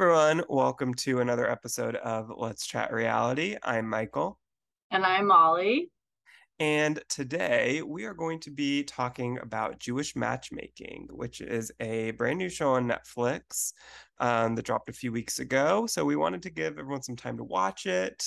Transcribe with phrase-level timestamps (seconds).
[0.00, 0.42] everyone.
[0.48, 3.58] Welcome to another episode of Let's Chat Reality.
[3.62, 4.38] I'm Michael.
[4.90, 5.90] And I'm Molly.
[6.58, 12.38] And today we are going to be talking about Jewish Matchmaking, which is a brand
[12.38, 13.74] new show on Netflix
[14.20, 15.84] um, that dropped a few weeks ago.
[15.86, 18.24] So we wanted to give everyone some time to watch it,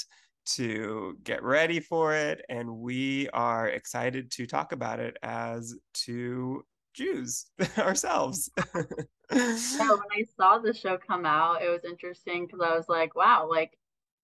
[0.58, 2.46] to get ready for it.
[2.50, 6.64] And we are excited to talk about it as two
[6.94, 7.48] Jews
[7.80, 8.52] ourselves.
[9.32, 13.16] yeah, when I saw the show come out, it was interesting because I was like,
[13.16, 13.78] wow, like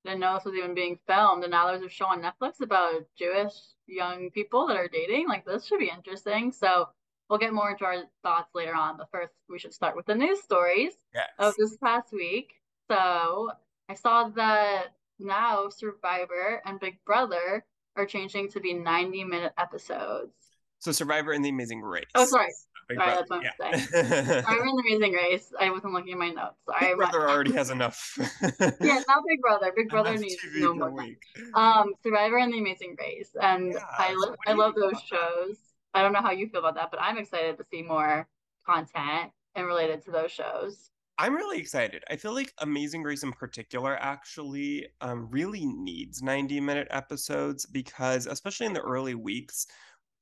[0.05, 2.62] I didn't know this was even being filmed, and now there's a show on Netflix
[2.62, 3.53] about Jewish
[3.88, 5.27] young people that are dating.
[5.27, 6.52] Like this should be interesting.
[6.52, 6.89] So
[7.30, 8.98] we'll get more into our thoughts later on.
[8.98, 11.30] But first, we should start with the news stories yes.
[11.38, 12.53] of this past week.
[12.89, 13.52] So
[13.89, 20.34] I saw that now Survivor and Big Brother are changing to be 90 minute episodes.
[20.80, 22.05] So Survivor and the Amazing Race.
[22.16, 22.47] Oh, sorry.
[22.90, 23.26] Big sorry, Brother.
[23.30, 23.52] that's what yeah.
[23.66, 24.26] I'm saying.
[24.26, 25.54] Survivor in the Amazing Race.
[25.59, 26.58] I wasn't looking at my notes.
[26.66, 26.88] Sorry.
[26.88, 28.18] Big Brother already has enough.
[28.59, 29.72] yeah, not Big Brother.
[29.76, 31.06] Big Brother needs no more.
[31.54, 35.58] Um, Survivor and the Amazing Race, and yeah, I lo- I love those shows.
[35.94, 36.00] That?
[36.00, 38.28] I don't know how you feel about that, but I'm excited to see more
[38.66, 40.90] content and related to those shows.
[41.20, 42.04] I'm really excited.
[42.10, 48.26] I feel like Amazing Race in particular actually um, really needs 90 minute episodes because,
[48.26, 49.67] especially in the early weeks,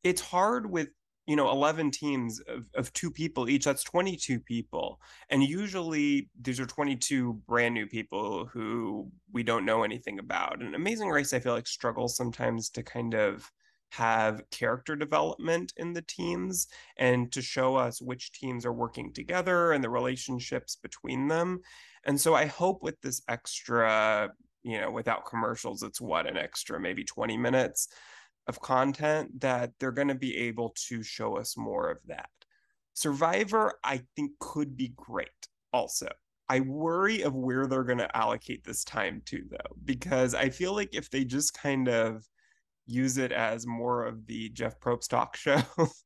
[0.04, 0.90] it's hard with
[1.28, 5.00] you know 11 teams of, of two people each that's 22 people.
[5.30, 10.62] And usually these are 22 brand new people who we don't know anything about.
[10.62, 13.52] And amazing race i feel like struggles sometimes to kind of
[13.92, 16.68] have character development in the teams
[16.98, 21.62] and to show us which teams are working together and the relationships between them.
[22.06, 24.32] And so i hope with this extra
[24.64, 27.90] you know without commercials it's what an extra maybe 20 minutes
[28.48, 32.30] of content that they're going to be able to show us more of that.
[32.94, 35.30] Survivor, I think, could be great
[35.74, 36.08] also.
[36.50, 40.74] I worry of where they're going to allocate this time to, though, because I feel
[40.74, 42.26] like if they just kind of
[42.86, 45.62] use it as more of the Jeff Probst talk show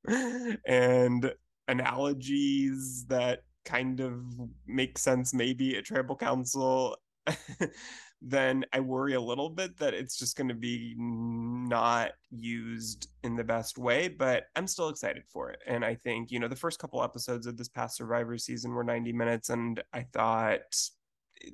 [0.66, 1.32] and
[1.68, 4.24] analogies that kind of
[4.66, 6.98] make sense maybe at tribal council
[8.22, 13.36] then I worry a little bit that it's just going to be not used in
[13.36, 14.10] the best way.
[14.10, 15.60] But I'm still excited for it.
[15.66, 18.84] And I think, you know, the first couple episodes of this past Survivor season were
[18.84, 20.60] 90 minutes, and I thought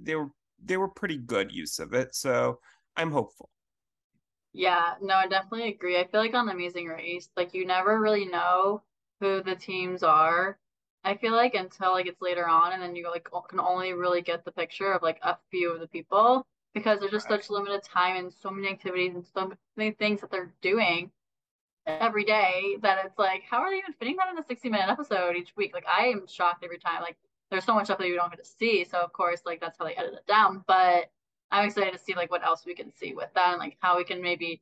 [0.02, 0.30] they were
[0.64, 2.16] they were pretty good use of it.
[2.16, 2.60] So
[2.98, 3.50] I'm hopeful.
[4.54, 6.00] Yeah, no, I definitely agree.
[6.00, 8.82] I feel like on Amazing Race, like you never really know
[9.22, 10.58] who the teams are.
[11.04, 14.22] I feel like until like it's later on, and then you like can only really
[14.22, 16.46] get the picture of like a few of the people
[16.78, 17.42] because there's just right.
[17.42, 21.12] such limited time and so many activities and so many things that they're doing
[21.86, 24.90] every day that it's like, how are they even fitting that in a 60 minute
[24.90, 25.74] episode each week?
[25.74, 27.02] Like, I am shocked every time.
[27.02, 27.18] Like,
[27.50, 28.84] there's so much stuff that you don't get to see.
[28.84, 30.64] So, of course, like, that's how they edit it down.
[30.68, 31.10] But
[31.50, 33.98] I'm excited to see, like, what else we can see with that and, like, how
[33.98, 34.62] we can maybe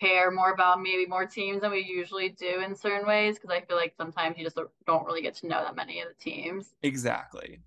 [0.00, 3.38] care more about maybe more teams than we usually do in certain ways.
[3.38, 6.08] Cause I feel like sometimes you just don't really get to know that many of
[6.08, 6.74] the teams.
[6.82, 7.60] Exactly.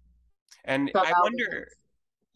[0.65, 1.67] And so I wonder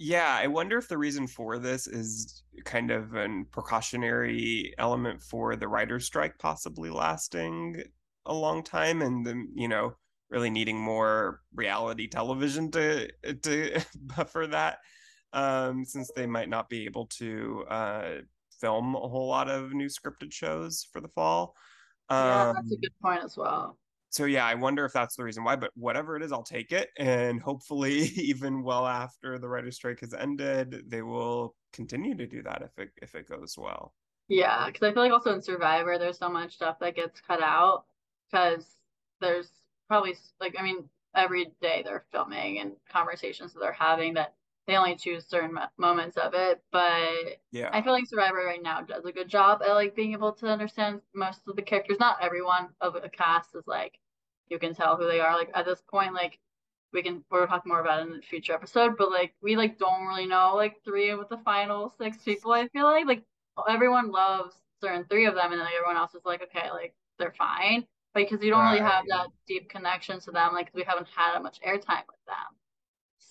[0.04, 5.56] yeah, I wonder if the reason for this is kind of an precautionary element for
[5.56, 7.82] the writer's strike possibly lasting
[8.26, 9.96] a long time and then, you know,
[10.30, 13.10] really needing more reality television to
[13.44, 14.80] to buffer that.
[15.32, 18.10] Um, since they might not be able to uh,
[18.60, 21.56] film a whole lot of new scripted shows for the fall.
[22.10, 23.78] Um, yeah, that's a um, good point as well
[24.14, 26.72] so yeah, I wonder if that's the reason why, but whatever it is, I'll take
[26.72, 26.92] it.
[27.00, 32.44] And hopefully, even well after the writer's strike has ended, they will continue to do
[32.44, 33.92] that if it if it goes well.
[34.28, 37.42] Yeah, because I feel like also in Survivor, there's so much stuff that gets cut
[37.42, 37.86] out
[38.32, 38.78] because
[39.20, 39.50] there's
[39.88, 44.36] probably like I mean every day they're filming and conversations that they're having that
[44.68, 46.62] they only choose certain moments of it.
[46.72, 50.14] But yeah, I feel like Survivor right now does a good job at like being
[50.14, 51.98] able to understand most of the characters.
[52.00, 53.98] Not everyone of a cast is like
[54.50, 55.36] you can tell who they are.
[55.38, 56.40] Like at this point, like
[56.94, 59.78] we can we'll talk more about it in the future episode, but like we like
[59.80, 62.52] don't really know like three of the final six people.
[62.54, 63.24] I feel like like
[63.70, 66.94] everyone loves certain three of them, and then like, everyone else is like okay, like
[67.20, 68.74] they're fine, But because you don't right.
[68.74, 70.54] really have that deep connection to them.
[70.54, 72.54] Like we haven't had much airtime with them.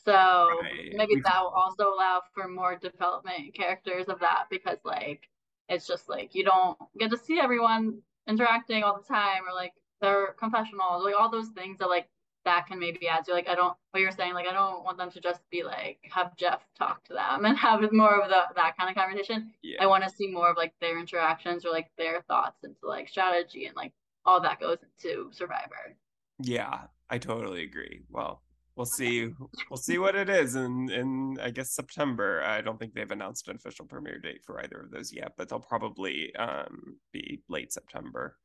[0.04, 0.92] So right.
[0.94, 5.28] maybe that will also allow for more development characters of that because like
[5.68, 9.72] it's just like you don't get to see everyone interacting all the time or like
[10.02, 12.08] their confessionals, like all those things that like
[12.44, 14.99] that can maybe add to like I don't what you're saying like I don't want
[14.99, 18.43] them to just be like have Jeff talk to them and have more of the
[18.56, 19.52] that kind of conversation.
[19.62, 19.82] Yeah.
[19.82, 23.08] I want to see more of like their interactions or like their thoughts into like
[23.08, 23.93] strategy and like
[24.25, 25.96] all that goes into Survivor.
[26.38, 28.02] Yeah, I totally agree.
[28.10, 28.43] Well,
[28.76, 29.28] we'll see
[29.70, 32.43] we'll see what it is in in I guess September.
[32.43, 35.48] I don't think they've announced an official premiere date for either of those yet, but
[35.48, 38.37] they'll probably um be late September.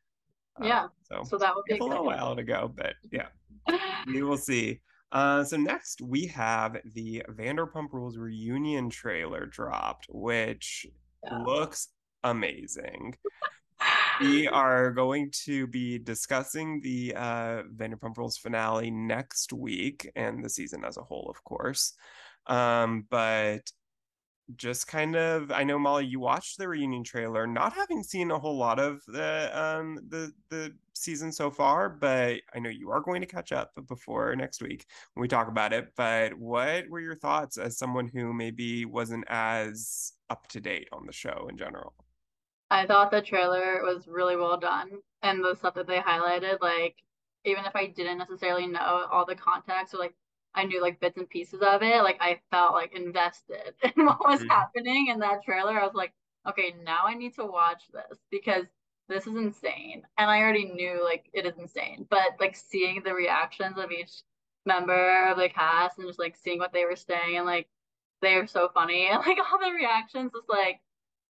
[0.61, 0.83] Yeah.
[0.83, 3.27] Um, so, so that will be a little while to go, but yeah,
[4.07, 4.81] we will see.
[5.11, 10.85] Uh, so next we have the Vanderpump Rules reunion trailer dropped, which
[11.23, 11.43] yeah.
[11.43, 11.89] looks
[12.23, 13.15] amazing.
[14.21, 20.49] we are going to be discussing the uh, Vanderpump Rules finale next week and the
[20.49, 21.93] season as a whole, of course.
[22.47, 23.61] Um, but
[24.55, 28.39] just kind of I know Molly you watched the reunion trailer not having seen a
[28.39, 33.01] whole lot of the um the the season so far but I know you are
[33.01, 37.01] going to catch up before next week when we talk about it but what were
[37.01, 41.57] your thoughts as someone who maybe wasn't as up to date on the show in
[41.57, 41.93] general?
[42.69, 44.89] I thought the trailer was really well done
[45.21, 46.95] and the stuff that they highlighted, like
[47.45, 50.13] even if I didn't necessarily know all the context or like
[50.57, 54.27] I knew like bits and pieces of it, like I felt like invested in what
[54.27, 54.49] was mm-hmm.
[54.49, 55.79] happening in that trailer.
[55.79, 56.13] I was like,
[56.49, 58.65] okay, now I need to watch this because
[59.07, 60.01] this is insane.
[60.17, 62.07] And I already knew like it is insane.
[62.09, 64.23] But like seeing the reactions of each
[64.65, 67.69] member of the cast and just like seeing what they were saying and like
[68.21, 70.81] they are so funny and like all the reactions was like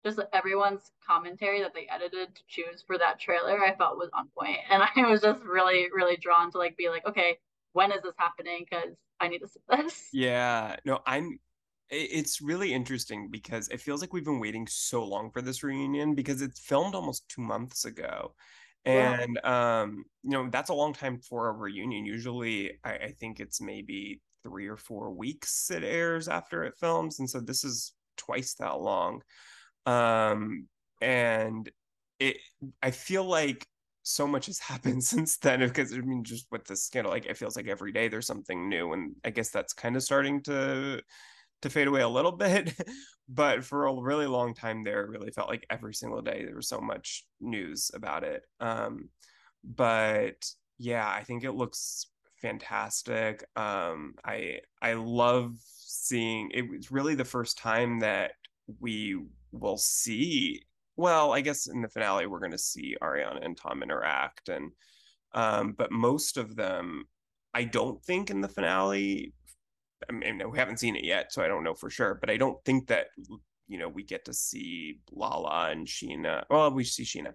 [0.06, 4.30] just everyone's commentary that they edited to choose for that trailer I felt was on.
[4.70, 7.40] And I was just really, really drawn to like be like, okay,
[7.78, 8.66] when is this happening?
[8.68, 10.10] Because I need to see this.
[10.14, 10.78] Yeah.
[10.84, 11.40] No, I'm
[11.90, 16.16] it's really interesting because it feels like we've been waiting so long for this reunion
[16.16, 18.34] because it's filmed almost two months ago
[18.84, 19.82] and yeah.
[19.82, 23.62] um you know that's a long time for a reunion usually I, I, think it's
[23.62, 28.54] maybe three or four weeks it airs after it films and so this is twice
[28.56, 29.22] that long
[29.86, 30.68] um,
[31.02, 31.72] and
[32.20, 32.38] it,
[32.84, 33.66] I feel like
[34.08, 37.38] so much has happened since then because I mean, just with the scandal, like it
[37.38, 41.02] feels like every day there's something new, and I guess that's kind of starting to
[41.64, 42.74] to fade away a little bit.
[43.30, 46.56] but for a really long time there, it really felt like every single day there
[46.56, 48.44] was so much news about it.
[48.60, 49.10] Um,
[49.64, 52.08] but yeah, I think it looks
[52.42, 53.44] fantastic.
[53.56, 58.32] Um, I I love seeing it was really the first time that
[58.80, 59.20] we
[59.52, 60.62] we'll see.
[60.98, 64.72] Well, I guess in the finale we're going to see Ariana and Tom interact, and
[65.34, 67.06] um, but most of them,
[67.54, 69.34] I don't think in the finale.
[70.10, 72.16] I mean, we haven't seen it yet, so I don't know for sure.
[72.16, 73.08] But I don't think that
[73.68, 76.44] you know we get to see Lala and Scheana.
[76.50, 77.34] Well, we see Scheana,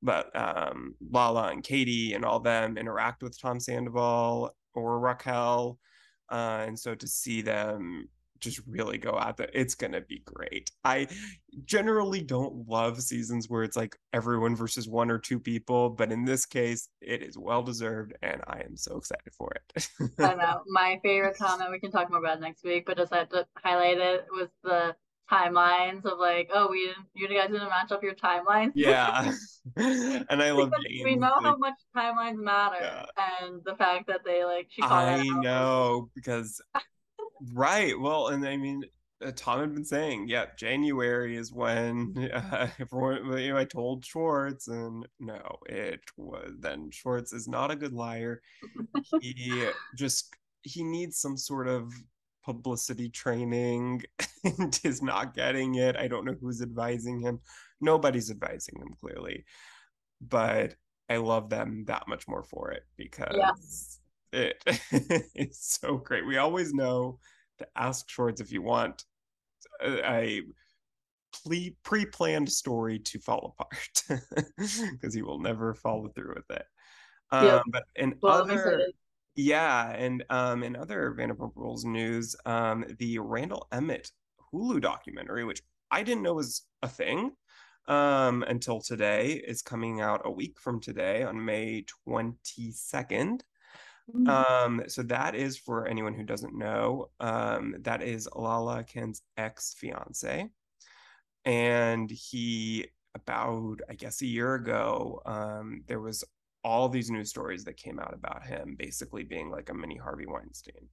[0.00, 5.76] but um, Lala and Katie and all them interact with Tom Sandoval or Raquel,
[6.30, 8.08] uh, and so to see them
[8.42, 9.50] just really go at it.
[9.54, 10.70] It's going to be great.
[10.84, 11.08] I
[11.64, 16.24] generally don't love seasons where it's like everyone versus one or two people, but in
[16.24, 19.88] this case, it is well deserved and I am so excited for it.
[20.18, 20.62] I know.
[20.68, 23.98] My favorite comment, we can talk more about next week, but just had to highlight
[23.98, 24.94] it was the
[25.30, 28.72] timelines of like, oh, we didn't, you guys didn't match up your timelines.
[28.74, 29.32] Yeah.
[29.76, 30.72] and I love
[31.04, 32.76] We know like, how much timelines matter.
[32.80, 33.04] Yeah.
[33.40, 36.60] And the fact that they like, she I know because
[37.52, 37.98] Right.
[37.98, 38.84] Well, and I mean,
[39.24, 44.04] uh, Tom had been saying, yeah, January is when uh, everyone, you know, I told
[44.04, 48.42] Schwartz, and no, it was then Schwartz is not a good liar.
[49.20, 51.92] he just he needs some sort of
[52.44, 54.02] publicity training
[54.44, 55.96] and is not getting it.
[55.96, 57.40] I don't know who's advising him.
[57.80, 59.44] Nobody's advising him clearly,
[60.20, 60.76] but
[61.08, 63.34] I love them that much more for it because.
[63.36, 64.01] Yes
[64.32, 64.62] it
[65.34, 66.26] it's so great.
[66.26, 67.18] We always know
[67.58, 69.04] to ask Schwartz if you want
[69.82, 70.42] a,
[71.48, 74.22] a pre-planned story to fall apart
[74.92, 76.66] because he will never follow through with it.
[77.30, 77.62] Um, yep.
[77.68, 78.88] But in well, other,
[79.34, 84.10] yeah, and um, in other Vanderpump Rules news, um, the Randall Emmett
[84.52, 87.32] Hulu documentary, which I didn't know was a thing
[87.88, 93.40] um, until today, is coming out a week from today on May 22nd.
[94.14, 94.28] Mm-hmm.
[94.28, 99.74] Um, so that is for anyone who doesn't know, um, that is Lala Kent's ex
[99.78, 100.48] fiance.
[101.44, 106.24] And he, about, I guess, a year ago, um, there was
[106.64, 110.26] all these news stories that came out about him basically being like a mini Harvey
[110.26, 110.88] Weinstein.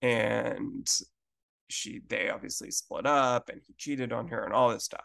[0.00, 0.88] And
[1.68, 5.04] she, they obviously split up and he cheated on her and all this stuff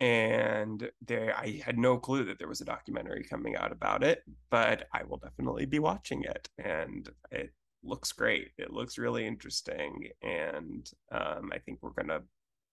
[0.00, 4.22] and there i had no clue that there was a documentary coming out about it
[4.50, 7.52] but i will definitely be watching it and it
[7.82, 8.50] looks great.
[8.58, 12.22] It looks really interesting and um, i think we're going to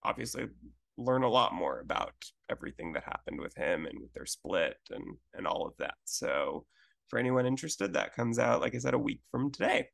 [0.04, 0.48] obviously
[0.98, 2.14] learn a lot more about
[2.50, 5.04] everything that happened with him and with their split and
[5.34, 5.96] and all of that.
[6.06, 6.66] So
[7.08, 9.90] for anyone interested that comes out like i said a week from today.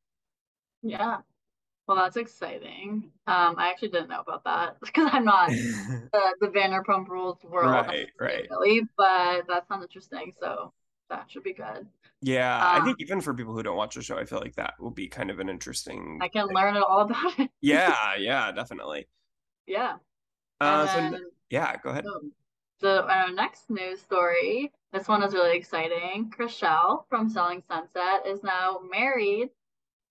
[0.81, 1.19] Yeah.
[1.87, 3.11] Well, that's exciting.
[3.27, 7.87] Um, I actually didn't know about that because I'm not the, the Vanderpump Rules world,
[7.87, 8.07] right?
[8.19, 8.47] Right.
[8.97, 10.33] But that sounds interesting.
[10.39, 10.73] So
[11.09, 11.87] that should be good.
[12.21, 14.55] Yeah, um, I think even for people who don't watch the show, I feel like
[14.55, 16.19] that will be kind of an interesting.
[16.21, 16.55] I can thing.
[16.55, 17.49] learn it all about it.
[17.61, 19.09] yeah, yeah, definitely.
[19.67, 19.95] Yeah.
[20.61, 22.05] Uh, so then, yeah, go ahead.
[22.79, 26.31] So our next news story, this one is really exciting.
[26.37, 29.49] Chrishell from Selling Sunset is now married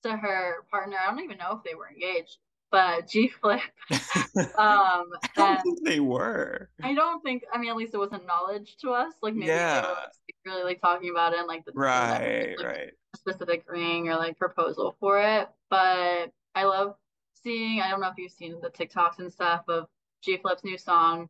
[0.03, 0.97] to her partner.
[1.01, 2.39] I don't even know if they were engaged,
[2.71, 3.61] but G Flip.
[3.91, 6.71] um, I don't think they were.
[6.83, 7.45] I don't think.
[7.53, 9.13] I mean, at least it wasn't knowledge to us.
[9.23, 9.83] Like maybe yeah.
[9.83, 10.13] they were like,
[10.47, 14.39] really like talking about it, and, like the right, like, right, specific ring or like
[14.39, 15.49] proposal for it.
[15.71, 16.97] But I love
[17.43, 17.81] seeing.
[17.81, 19.87] I don't know if you've seen the TikToks and stuff of
[20.23, 21.29] G Flip's new song,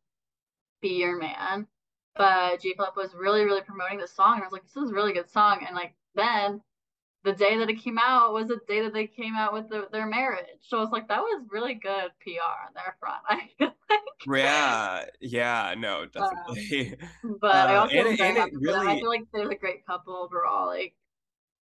[0.81, 1.67] "Be Your Man."
[2.15, 4.91] But G Flip was really, really promoting this song, and I was like, "This is
[4.91, 6.61] a really good song." And like then
[7.25, 9.87] the day that it came out was the day that they came out with the,
[9.93, 10.47] their marriage.
[10.63, 13.23] So it's like that was really good PR on their front.
[13.29, 14.01] I feel like.
[14.27, 16.97] Yeah, yeah, no, definitely.
[17.25, 19.87] Um, but uh, I also and, and it really, I feel like they're a great
[19.87, 20.67] couple overall.
[20.67, 20.95] Like.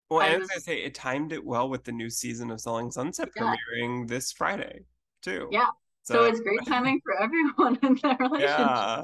[0.10, 2.92] Well, I was gonna say it timed it well with the new season of Selling
[2.92, 3.54] Sunset yeah.
[3.76, 4.86] premiering this Friday
[5.22, 5.50] too.
[5.52, 5.68] Yeah.
[6.04, 8.58] So, so it's great timing for everyone in their relationship.
[8.58, 9.04] Yeah.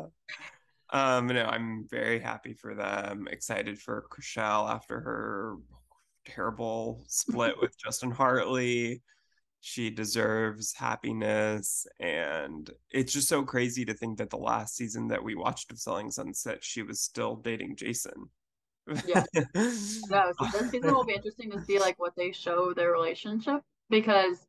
[0.94, 3.28] Um, no, I'm very happy for them.
[3.30, 5.58] Excited for Chrishell after her
[6.26, 9.02] terrible split with Justin Hartley.
[9.62, 11.88] She deserves happiness.
[12.00, 15.80] And it's just so crazy to think that the last season that we watched of
[15.80, 18.30] Selling Sunset, she was still dating Jason.
[19.06, 19.24] yeah.
[19.56, 23.62] No, so this season will be interesting to see like what they show their relationship
[23.90, 24.46] because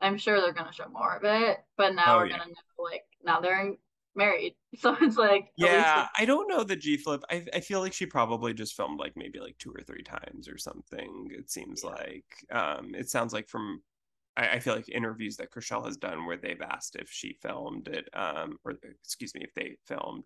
[0.00, 1.58] I'm sure they're gonna show more of it.
[1.76, 2.38] But now oh, we're yeah.
[2.38, 3.74] gonna know like now they're
[4.20, 4.54] married.
[4.78, 7.22] So it's like Yeah, I don't know the G flip.
[7.28, 10.48] I I feel like she probably just filmed like maybe like two or three times
[10.48, 11.28] or something.
[11.36, 11.90] It seems yeah.
[11.90, 12.46] like.
[12.52, 13.82] Um it sounds like from
[14.36, 17.88] I, I feel like interviews that Chrishell has done where they've asked if she filmed
[17.88, 20.24] it, um, or excuse me, if they filmed.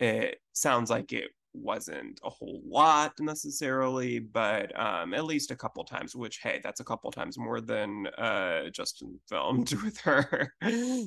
[0.00, 1.30] It sounds like it
[1.62, 6.14] wasn't a whole lot necessarily, but um, at least a couple times.
[6.14, 10.52] Which hey, that's a couple times more than uh, Justin filmed with her.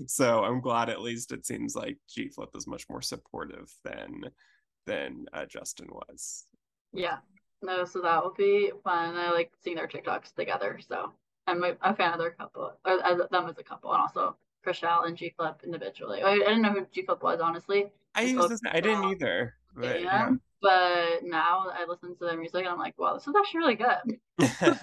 [0.07, 4.23] so I'm glad at least it seems like G Flip is much more supportive than
[4.85, 6.45] than uh, Justin was.
[6.93, 7.17] Yeah,
[7.61, 9.15] no, so that will be fun.
[9.15, 11.13] I like seeing their TikToks together, so
[11.47, 14.35] I'm a, a fan of their couple, or as them as a couple, and also
[14.65, 16.21] Chrishell and G Flip individually.
[16.21, 17.91] I, I, didn't know who G Flip was honestly.
[18.15, 19.55] I, I, I didn't either.
[19.75, 20.31] But, yeah.
[20.61, 23.75] but now I listen to their music and I'm like, wow, this is actually really
[23.75, 24.19] good.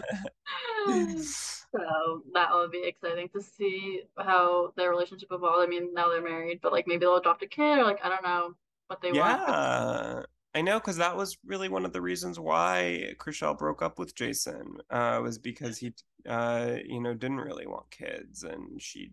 [1.70, 5.64] so that will be exciting to see how their relationship evolves.
[5.64, 8.08] I mean, now they're married, but like maybe they'll adopt a kid or like I
[8.08, 8.54] don't know
[8.88, 9.36] what they yeah.
[9.36, 9.48] want.
[9.48, 10.22] Yeah.
[10.54, 14.14] I know because that was really one of the reasons why Chrishell broke up with
[14.14, 15.92] Jason uh, was because he,
[16.26, 19.12] uh, you know, didn't really want kids, and she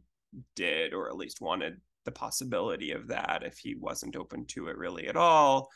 [0.55, 4.77] did, or at least wanted the possibility of that if he wasn't open to it
[4.77, 5.69] really at all.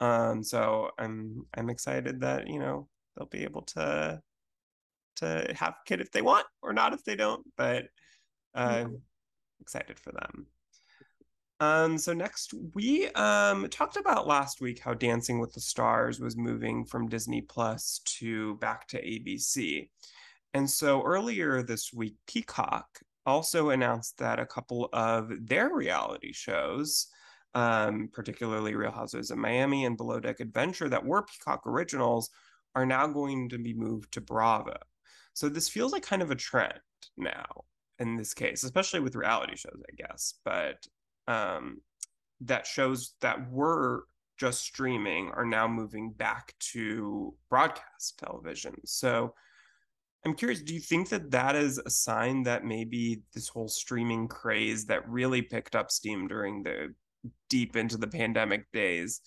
[0.00, 4.20] Um, so I'm I'm excited that you know they'll be able to
[5.16, 7.86] to have a kid if they want or not if they don't, but
[8.54, 8.86] uh,
[9.60, 10.46] excited for them.
[11.60, 16.36] Um, so next we um talked about last week how Dancing with the Stars was
[16.36, 19.90] moving from Disney Plus to back to ABC.
[20.54, 22.86] And so earlier this week, Peacock
[23.26, 27.08] also announced that a couple of their reality shows,
[27.54, 32.30] um, particularly Real Housewives of Miami and Below Deck Adventure, that were Peacock originals,
[32.74, 34.76] are now going to be moved to Bravo.
[35.34, 36.80] So this feels like kind of a trend
[37.16, 37.64] now
[37.98, 40.34] in this case, especially with reality shows, I guess.
[40.44, 40.86] But
[41.28, 41.80] um,
[42.40, 44.04] that shows that were
[44.38, 48.74] just streaming are now moving back to broadcast television.
[48.86, 49.34] So
[50.24, 54.28] I'm curious, do you think that that is a sign that maybe this whole streaming
[54.28, 56.94] craze that really picked up steam during the
[57.48, 59.20] deep into the pandemic days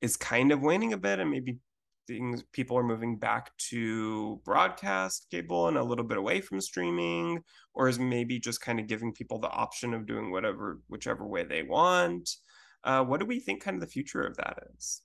[0.00, 1.58] is kind of waning a bit and maybe
[2.06, 7.42] things people are moving back to broadcast cable and a little bit away from streaming
[7.74, 11.44] or is maybe just kind of giving people the option of doing whatever whichever way
[11.44, 12.28] they want?
[12.84, 15.02] Uh, what do we think kind of the future of that is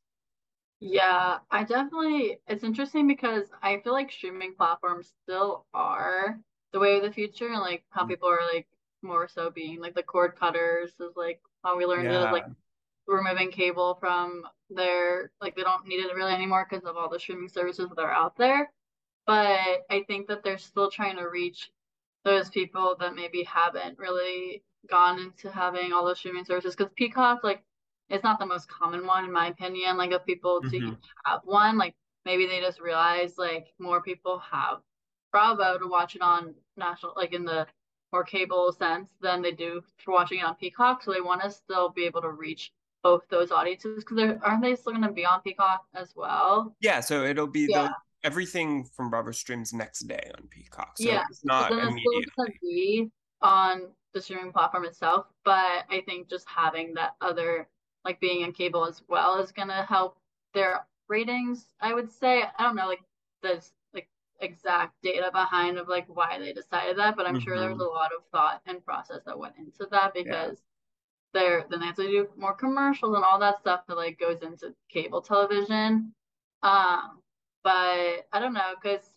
[0.86, 6.38] yeah, I definitely, it's interesting because I feel like streaming platforms still are
[6.74, 8.10] the way of the future and like how mm.
[8.10, 8.68] people are like
[9.02, 12.28] more so being like the cord cutters is like how we learned yeah.
[12.28, 12.46] it, like
[13.08, 17.20] removing cable from their, like they don't need it really anymore because of all the
[17.20, 18.70] streaming services that are out there.
[19.26, 21.72] But I think that they're still trying to reach
[22.26, 27.42] those people that maybe haven't really gone into having all those streaming services because Peacock,
[27.42, 27.64] like
[28.10, 30.94] it's not the most common one in my opinion like of people to mm-hmm.
[31.26, 31.96] have one like
[32.26, 34.80] maybe they just realize like more people have
[35.32, 37.68] Bravo to watch it on national, like in the
[38.14, 41.04] more cable sense than they do for watching it on Peacock.
[41.04, 44.76] So they want to still be able to reach both those audiences because aren't they
[44.76, 46.76] still going to be on Peacock as well?
[46.80, 47.88] Yeah, so it'll be yeah.
[47.88, 47.94] the,
[48.24, 50.94] everything from Bravo streams next day on Peacock.
[50.98, 52.18] So yeah, it's not so then immediately.
[52.18, 53.82] It's still be on
[54.14, 57.68] the streaming platform itself, but I think just having that other
[58.06, 60.18] like being in cable as well is going to help
[60.54, 61.68] their ratings.
[61.80, 63.04] I would say I don't know like
[63.42, 64.08] the like
[64.40, 67.44] exact data behind of like why they decided that, but I'm mm-hmm.
[67.44, 70.58] sure there was a lot of thought and process that went into that because.
[70.58, 70.64] Yeah
[71.34, 74.42] they're then they have to do more commercials and all that stuff that like goes
[74.42, 76.14] into cable television.
[76.62, 77.20] Um,
[77.64, 79.10] but I don't know because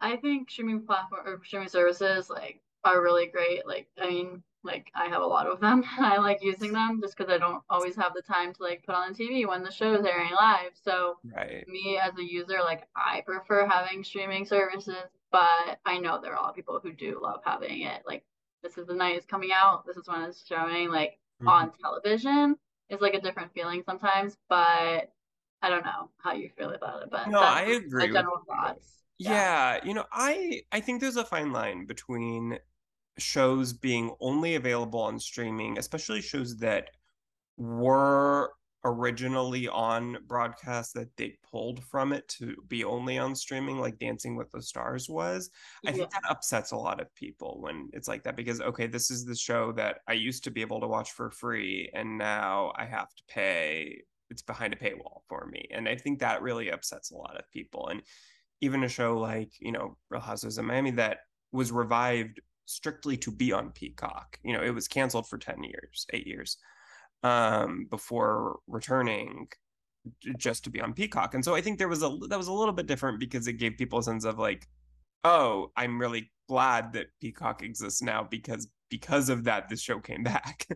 [0.00, 3.66] I think streaming platform or streaming services like are really great.
[3.66, 5.84] Like I mean, like I have a lot of them.
[5.98, 8.94] I like using them just because I don't always have the time to like put
[8.94, 10.72] on the TV when the show is airing live.
[10.82, 11.66] So right.
[11.68, 14.94] me as a user, like I prefer having streaming services,
[15.30, 18.02] but I know there are a lot of people who do love having it.
[18.06, 18.24] Like
[18.62, 19.86] this is the night it's coming out.
[19.86, 20.90] This is when it's showing.
[20.90, 21.48] Like mm-hmm.
[21.48, 22.56] on television
[22.90, 25.12] is like a different feeling sometimes, but
[25.62, 27.08] I don't know how you feel about it.
[27.10, 28.12] But no, I agree.
[28.12, 28.88] general thoughts.
[29.18, 29.30] Yeah.
[29.30, 32.58] yeah, you know, I I think there's a fine line between
[33.18, 36.90] shows being only available on streaming, especially shows that
[37.56, 38.50] were
[38.86, 44.36] originally on broadcast that they pulled from it to be only on streaming like dancing
[44.36, 45.48] with the stars was
[45.86, 49.10] i think that upsets a lot of people when it's like that because okay this
[49.10, 52.70] is the show that i used to be able to watch for free and now
[52.76, 55.68] i have to pay it's behind a paywall for me.
[55.70, 57.88] And i think that really upsets a lot of people.
[57.88, 58.02] And
[58.60, 61.18] even a show like you know real houses of miami that
[61.52, 66.06] was revived strictly to be on peacock you know it was canceled for 10 years
[66.12, 66.58] 8 years
[67.22, 69.48] um, before returning
[70.36, 71.34] just to be on Peacock.
[71.34, 73.54] And so I think there was a that was a little bit different because it
[73.54, 74.68] gave people a sense of like,
[75.24, 80.22] oh, I'm really glad that Peacock exists now because because of that this show came
[80.24, 80.66] back.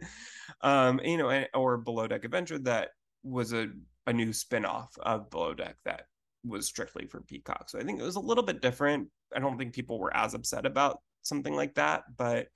[0.63, 2.91] um, you know, or Below Deck Adventure that
[3.23, 3.69] was a
[4.07, 6.07] a new spin-off of Below Deck that
[6.45, 7.69] was strictly for Peacock.
[7.69, 9.09] So I think it was a little bit different.
[9.37, 12.49] I don't think people were as upset about something like that, but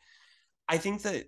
[0.68, 1.25] I think that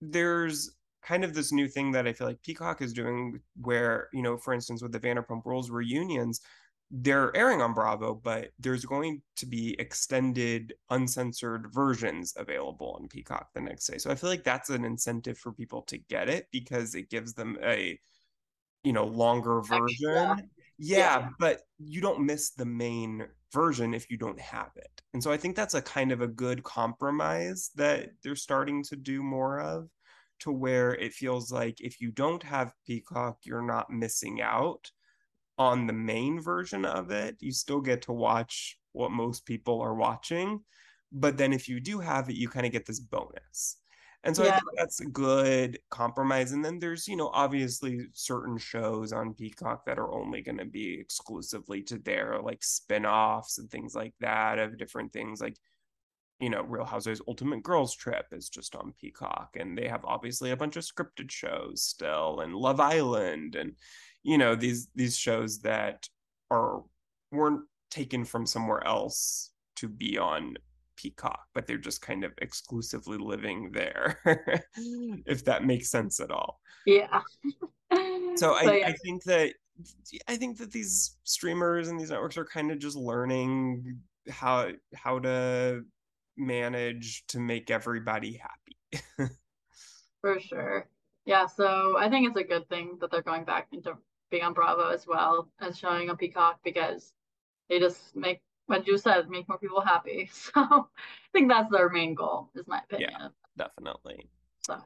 [0.00, 4.22] there's kind of this new thing that I feel like Peacock is doing, where, you
[4.22, 6.40] know, for instance, with the Vanderpump Rules reunions,
[6.90, 13.48] they're airing on Bravo, but there's going to be extended, uncensored versions available on Peacock
[13.54, 13.98] the next day.
[13.98, 17.34] So I feel like that's an incentive for people to get it because it gives
[17.34, 17.98] them a,
[18.84, 20.50] you know, longer version.
[20.78, 25.02] Yeah, yeah, but you don't miss the main version if you don't have it.
[25.12, 28.96] And so I think that's a kind of a good compromise that they're starting to
[28.96, 29.88] do more of
[30.40, 34.90] to where it feels like if you don't have Peacock, you're not missing out
[35.58, 37.36] on the main version of it.
[37.40, 40.60] You still get to watch what most people are watching.
[41.10, 43.78] But then if you do have it, you kind of get this bonus.
[44.24, 44.50] And so yeah.
[44.50, 46.52] I think that's a good compromise.
[46.52, 50.64] And then there's, you know, obviously certain shows on Peacock that are only going to
[50.64, 55.40] be exclusively to their like spin offs and things like that of different things.
[55.40, 55.56] Like
[56.40, 60.50] you know, Real Housewives Ultimate Girls Trip is just on Peacock, and they have obviously
[60.52, 63.72] a bunch of scripted shows still, and Love Island, and
[64.22, 66.08] you know these these shows that
[66.50, 66.82] are
[67.32, 70.56] weren't taken from somewhere else to be on
[70.98, 74.18] Peacock, but they're just kind of exclusively living there,
[74.78, 75.22] mm.
[75.26, 76.60] if that makes sense at all.
[76.86, 77.20] Yeah.
[78.36, 78.88] so I, yeah.
[78.88, 79.54] I think that
[80.26, 85.20] I think that these streamers and these networks are kind of just learning how how
[85.20, 85.84] to
[86.36, 89.30] manage to make everybody happy.
[90.20, 90.88] For sure.
[91.26, 93.96] Yeah, so I think it's a good thing that they're going back into
[94.30, 97.12] being on Bravo as well as showing on Peacock because
[97.68, 100.30] they just make what you said, make more people happy.
[100.54, 103.10] So I think that's their main goal, is my opinion.
[103.12, 104.28] Yeah, definitely.
[104.60, 104.78] So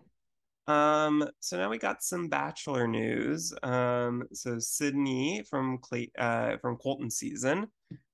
[0.72, 3.52] um, so now we got some Bachelor news.
[3.62, 7.66] Um, so Sydney from Clay uh from Colton season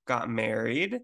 [0.06, 1.00] got married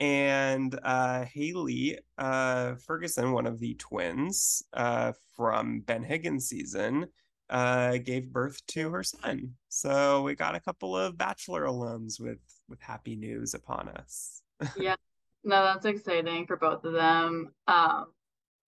[0.00, 7.06] and uh, Haley uh, Ferguson, one of the twins uh, from Ben Higgins season,
[7.50, 9.54] uh, gave birth to her son.
[9.68, 14.42] So we got a couple of Bachelor alums with with happy news upon us.
[14.76, 14.96] yeah,
[15.44, 17.52] no, that's exciting for both of them.
[17.66, 18.06] Um,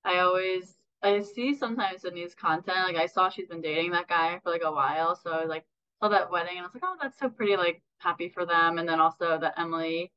[0.05, 4.39] I always I see sometimes these content, like I saw she's been dating that guy
[4.43, 5.65] for like a while, so I was like
[6.03, 8.79] saw that wedding and I was like, oh, that's so pretty, like happy for them.
[8.79, 10.13] And then also that Emily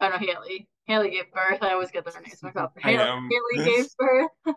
[0.00, 0.68] I don't know Haley.
[0.90, 1.62] Haley gave birth.
[1.62, 2.76] I always get their names mixed up.
[2.82, 4.30] Haley, Haley gave birth.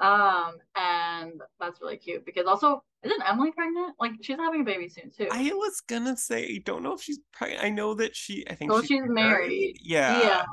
[0.00, 3.94] um, and that's really cute because also isn't Emily pregnant?
[4.00, 5.28] Like she's having a baby soon too.
[5.30, 7.62] I was gonna say, I don't know if she's pregnant.
[7.62, 8.46] I know that she.
[8.48, 8.70] I think.
[8.70, 9.50] Well, she's, she's married.
[9.50, 9.78] married.
[9.82, 10.22] Yeah.
[10.22, 10.44] Yeah.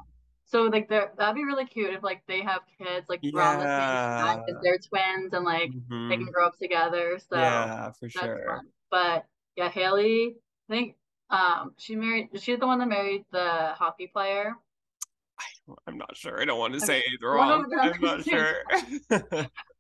[0.45, 4.27] So like that'd be really cute if like they have kids like around the same
[4.27, 6.09] time because they're twins and like mm-hmm.
[6.09, 7.17] they can grow up together.
[7.17, 8.43] So yeah, for sure.
[8.45, 8.67] Fun.
[8.91, 10.35] But yeah, Haley,
[10.69, 10.95] I think
[11.29, 12.29] um she married.
[12.35, 14.53] She's the one that married the hockey player.
[15.69, 16.41] I, am not sure.
[16.41, 17.65] I don't want to say it wrong.
[17.79, 18.55] I'm not sure.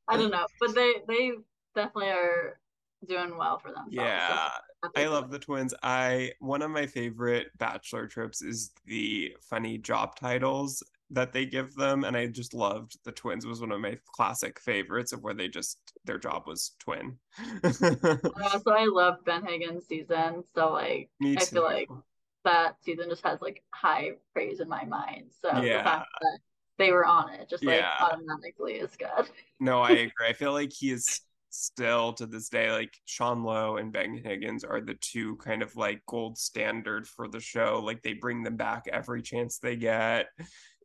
[0.07, 1.31] I don't know, but they they
[1.75, 2.59] definitely are
[3.07, 3.91] doing well for themselves.
[3.91, 4.49] Yeah.
[4.83, 5.73] So I love the twins.
[5.83, 11.75] I one of my favorite bachelor trips is the funny job titles that they give
[11.75, 15.33] them and I just loved the twins was one of my classic favorites of where
[15.33, 17.17] they just their job was twin.
[17.63, 20.43] yeah, so I love Ben Higgins season.
[20.55, 21.89] So like I feel like
[22.43, 25.31] that season just has like high praise in my mind.
[25.41, 25.77] So yeah.
[25.77, 26.39] the fact that
[26.77, 29.29] they were on it just like automatically is good.
[29.59, 30.27] no, I agree.
[30.27, 34.63] I feel like he is still to this day like Sean Lowe and Ben Higgins
[34.63, 37.81] are the two kind of like gold standard for the show.
[37.83, 40.27] Like they bring them back every chance they get.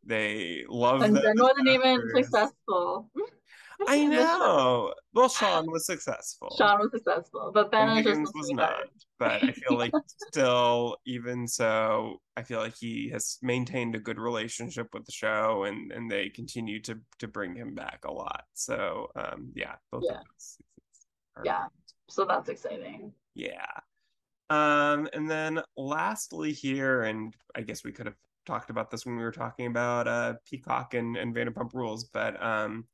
[0.04, 1.22] They love and them.
[1.22, 3.10] They're not even successful.
[3.86, 4.94] I know.
[5.14, 6.54] Well, Sean was successful.
[6.56, 8.84] Sean was successful, but Ben Higgins was not.
[9.18, 9.92] But I feel like
[10.28, 15.64] still, even so, I feel like he has maintained a good relationship with the show,
[15.64, 18.44] and and they continue to to bring him back a lot.
[18.54, 20.20] So, um, yeah, both yeah.
[21.44, 21.64] Yeah.
[22.08, 23.12] So that's exciting.
[23.34, 23.66] Yeah.
[24.50, 29.16] Um, and then lastly here, and I guess we could have talked about this when
[29.16, 32.86] we were talking about uh Peacock and, and Vanderpump Rules, but um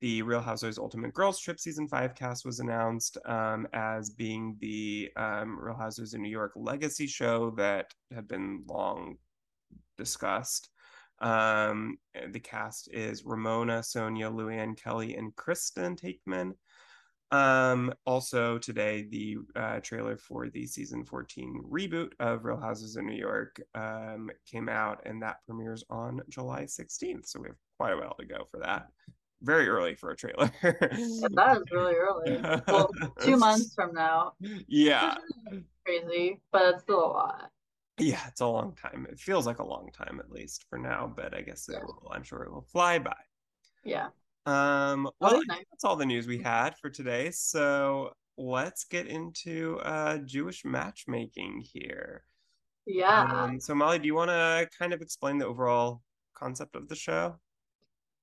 [0.00, 5.10] the Real Housewives Ultimate Girls Trip season five cast was announced um, as being the
[5.16, 9.16] um, Real Housewives of New York legacy show that had been long
[9.98, 10.70] discussed.
[11.20, 11.98] Um,
[12.30, 16.52] the cast is Ramona, Sonja, Luann, Kelly, and Kristen Taekman.
[17.30, 23.04] Um, also today, the uh, trailer for the season 14 reboot of Real Houses of
[23.04, 27.26] New York um, came out, and that premieres on July 16th.
[27.26, 28.88] So we have quite a while to go for that
[29.42, 30.50] very early for a trailer.
[30.62, 32.40] that is really early.
[32.66, 34.32] Well, two months from now.
[34.68, 35.16] Yeah.
[35.84, 37.50] Crazy, but it's still a lot.
[37.98, 39.06] Yeah, it's a long time.
[39.10, 42.10] It feels like a long time at least for now, but I guess it will,
[42.12, 43.16] I'm sure it will fly by.
[43.84, 44.08] Yeah.
[44.46, 45.64] Um well nice.
[45.70, 47.30] that's all the news we had for today.
[47.30, 52.24] So let's get into uh Jewish matchmaking here.
[52.86, 53.24] Yeah.
[53.24, 56.02] Um, so Molly, do you want to kind of explain the overall
[56.34, 57.36] concept of the show?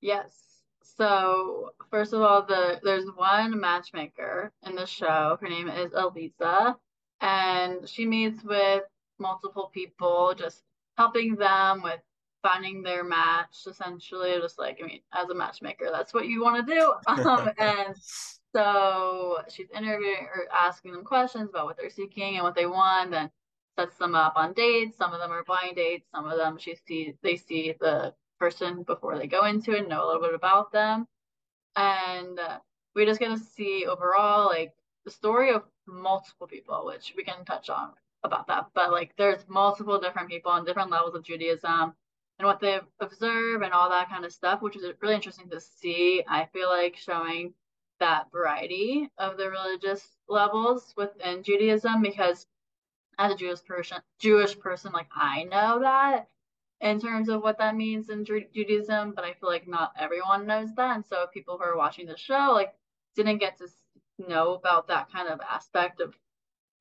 [0.02, 0.47] Yes.
[0.96, 5.38] So first of all, the there's one matchmaker in the show.
[5.40, 6.76] Her name is Aleeza,
[7.22, 8.84] and she meets with
[9.20, 10.64] multiple people, just
[10.98, 12.00] helping them with
[12.42, 13.66] finding their match.
[13.68, 16.94] Essentially, just like I mean, as a matchmaker, that's what you want to do.
[17.08, 17.96] Um, and
[18.56, 23.14] so she's interviewing or asking them questions about what they're seeking and what they want,
[23.14, 23.30] and
[23.78, 24.98] sets them up on dates.
[24.98, 26.08] Some of them are blind dates.
[26.12, 30.06] Some of them she see they see the person before they go into it, know
[30.06, 31.08] a little bit about them.
[31.76, 32.60] And uh,
[32.96, 34.74] we just get to see overall like
[35.06, 37.92] the story of multiple people, which we can touch on
[38.24, 38.68] about that.
[38.74, 41.94] But like there's multiple different people on different levels of Judaism
[42.40, 45.60] and what they observe and all that kind of stuff, which is really interesting to
[45.60, 46.24] see.
[46.28, 47.54] I feel like showing
[48.00, 52.46] that variety of the religious levels within Judaism because
[53.18, 56.28] as a Jewish person, Jewish person, like I know that
[56.82, 60.74] in terms of what that means in Judaism, but I feel like not everyone knows
[60.76, 60.96] that.
[60.96, 62.74] And so people who are watching the show like
[63.16, 63.68] didn't get to
[64.28, 66.16] know about that kind of aspect of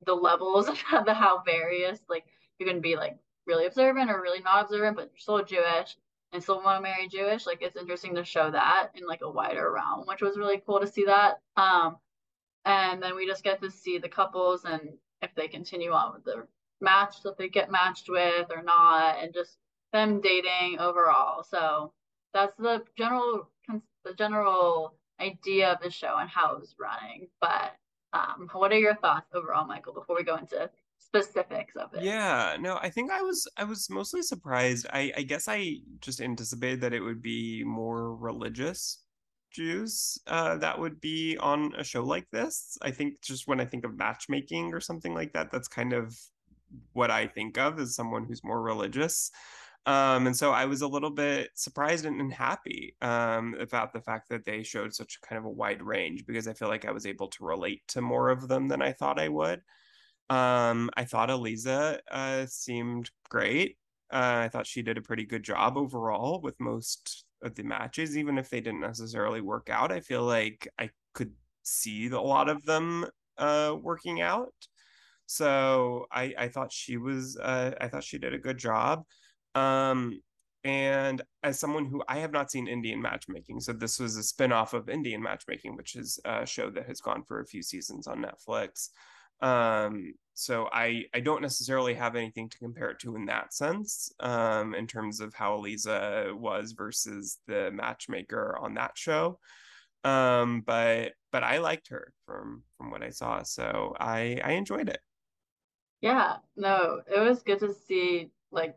[0.05, 2.25] the levels of the how various like
[2.59, 5.97] you can be like really observant or really not observant, but you're still Jewish
[6.33, 7.47] and still want to marry Jewish.
[7.47, 10.81] Like it's interesting to show that in like a wider realm, which was really cool
[10.81, 11.41] to see that.
[11.57, 11.97] Um,
[12.65, 14.91] and then we just get to see the couples and
[15.23, 16.47] if they continue on with the
[16.81, 19.57] match that they get matched with or not, and just
[19.93, 21.43] them dating overall.
[21.45, 21.93] So
[22.33, 23.51] that's the general
[24.05, 27.29] the general idea of the show and how it was running.
[27.41, 27.75] But
[28.13, 29.95] um, what are your thoughts overall, Michael?
[29.95, 32.03] Before we go into specifics of it.
[32.03, 34.87] Yeah, no, I think I was I was mostly surprised.
[34.93, 39.03] I I guess I just anticipated that it would be more religious
[39.51, 42.77] Jews uh, that would be on a show like this.
[42.83, 46.15] I think just when I think of matchmaking or something like that, that's kind of
[46.93, 49.31] what I think of as someone who's more religious.
[49.87, 54.29] Um, and so I was a little bit surprised and, happy um, about the fact
[54.31, 57.07] that they showed such kind of a wide range because I feel like I was
[57.07, 59.63] able to relate to more of them than I thought I would.
[60.29, 63.79] Um, I thought Aleeza uh, seemed great.
[64.13, 68.17] Uh, I thought she did a pretty good job overall with most of the matches,
[68.17, 69.93] even if they didn't necessarily work out.
[69.93, 73.07] I feel like I could see a lot of them
[73.39, 74.55] uh, working out.
[75.27, 79.05] So I I thought she was uh, I thought she did a good job.
[79.57, 80.21] Um,
[80.65, 84.73] and as someone who I have not seen Indian matchmaking, so this was a spinoff
[84.73, 88.25] of Indian matchmaking, which is a show that has gone for a few seasons on
[88.25, 88.89] Netflix.
[89.41, 94.13] Um, so I I don't necessarily have anything to compare it to in that sense,
[94.21, 99.39] um, in terms of how Aleeza was versus the matchmaker on that show.
[100.05, 104.89] Um, but but I liked her from from what I saw, so I I enjoyed
[104.89, 105.01] it.
[106.01, 108.77] Yeah, no, it was good to see like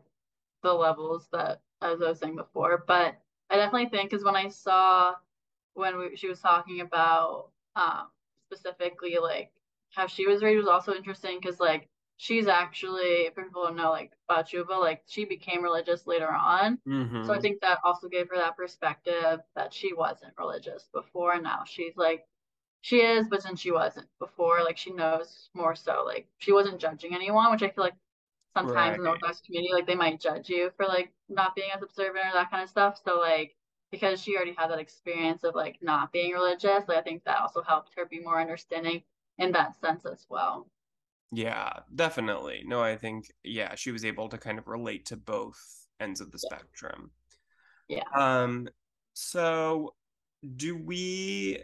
[0.62, 3.16] the levels that as I was saying before, but
[3.48, 5.14] I definitely think is when I saw
[5.74, 8.08] when we, she was talking about um
[8.46, 9.52] specifically like
[9.90, 13.90] how she was raised was also interesting because like she's actually for people who know
[13.90, 16.78] like about Chuba, like she became religious later on.
[16.86, 17.24] Mm-hmm.
[17.24, 21.44] So I think that also gave her that perspective that she wasn't religious before and
[21.44, 22.26] now she's like
[22.82, 26.02] she is, but since she wasn't before, like she knows more so.
[26.04, 27.94] Like she wasn't judging anyone, which I feel like
[28.54, 28.96] sometimes right.
[28.96, 32.26] in the Orthodox community, like they might judge you for like not being as observant
[32.26, 33.00] or that kind of stuff.
[33.04, 33.56] So like
[33.90, 37.40] because she already had that experience of like not being religious, like I think that
[37.40, 39.02] also helped her be more understanding
[39.38, 40.68] in that sense as well.
[41.32, 42.62] Yeah, definitely.
[42.66, 45.60] No, I think yeah, she was able to kind of relate to both
[46.00, 46.56] ends of the yeah.
[46.56, 47.10] spectrum.
[47.88, 48.04] Yeah.
[48.14, 48.68] Um
[49.14, 49.94] so
[50.56, 51.58] do we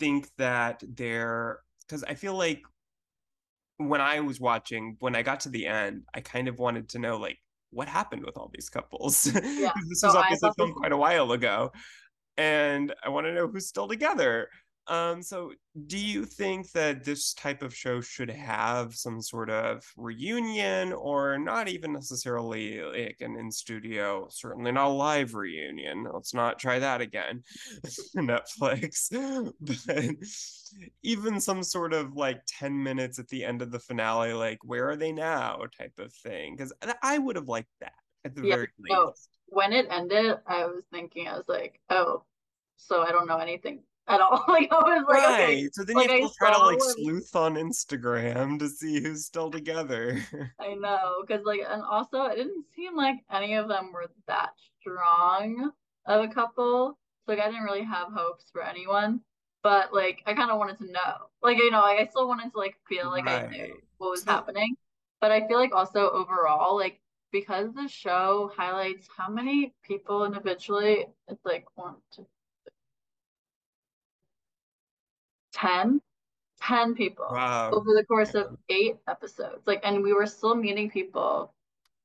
[0.00, 2.62] think that there because I feel like
[3.78, 6.98] when I was watching, when I got to the end, I kind of wanted to
[6.98, 7.38] know like
[7.70, 9.26] what happened with all these couples.
[9.34, 9.72] Yeah.
[9.88, 11.72] this so was obviously filmed quite a while ago.
[12.36, 14.48] And I want to know who's still together.
[14.86, 15.52] Um, so
[15.86, 21.38] do you think that this type of show should have some sort of reunion or
[21.38, 26.06] not even necessarily like an in studio, certainly not a live reunion.
[26.12, 27.42] Let's not try that again.
[28.16, 29.08] Netflix.
[29.60, 30.14] but
[31.02, 34.90] even some sort of like 10 minutes at the end of the finale, like where
[34.90, 36.56] are they now type of thing.
[36.56, 37.94] Because I would have liked that
[38.24, 38.94] at the yeah, very least.
[38.94, 39.14] So
[39.46, 42.24] when it ended, I was thinking, I was like, oh,
[42.76, 44.44] so I don't know anything at all.
[44.48, 45.42] like I was like, right.
[45.42, 45.68] Okay.
[45.72, 49.24] So then like, you have to try to like sleuth on Instagram to see who's
[49.24, 50.22] still together.
[50.60, 54.50] I know, because like, and also it didn't seem like any of them were that
[54.80, 55.70] strong
[56.06, 56.98] of a couple.
[57.26, 59.20] So like, I didn't really have hopes for anyone.
[59.62, 62.52] But like, I kind of wanted to know, like, you know, like I still wanted
[62.52, 63.46] to like feel like right.
[63.46, 64.76] I knew what was so- happening.
[65.20, 67.00] But I feel like also overall, like
[67.32, 72.26] because the show highlights how many people individually, it's like one, two,
[75.54, 76.00] 10
[76.62, 77.70] 10 people wow.
[77.70, 79.66] over the course of eight episodes.
[79.66, 81.52] Like and we were still meeting people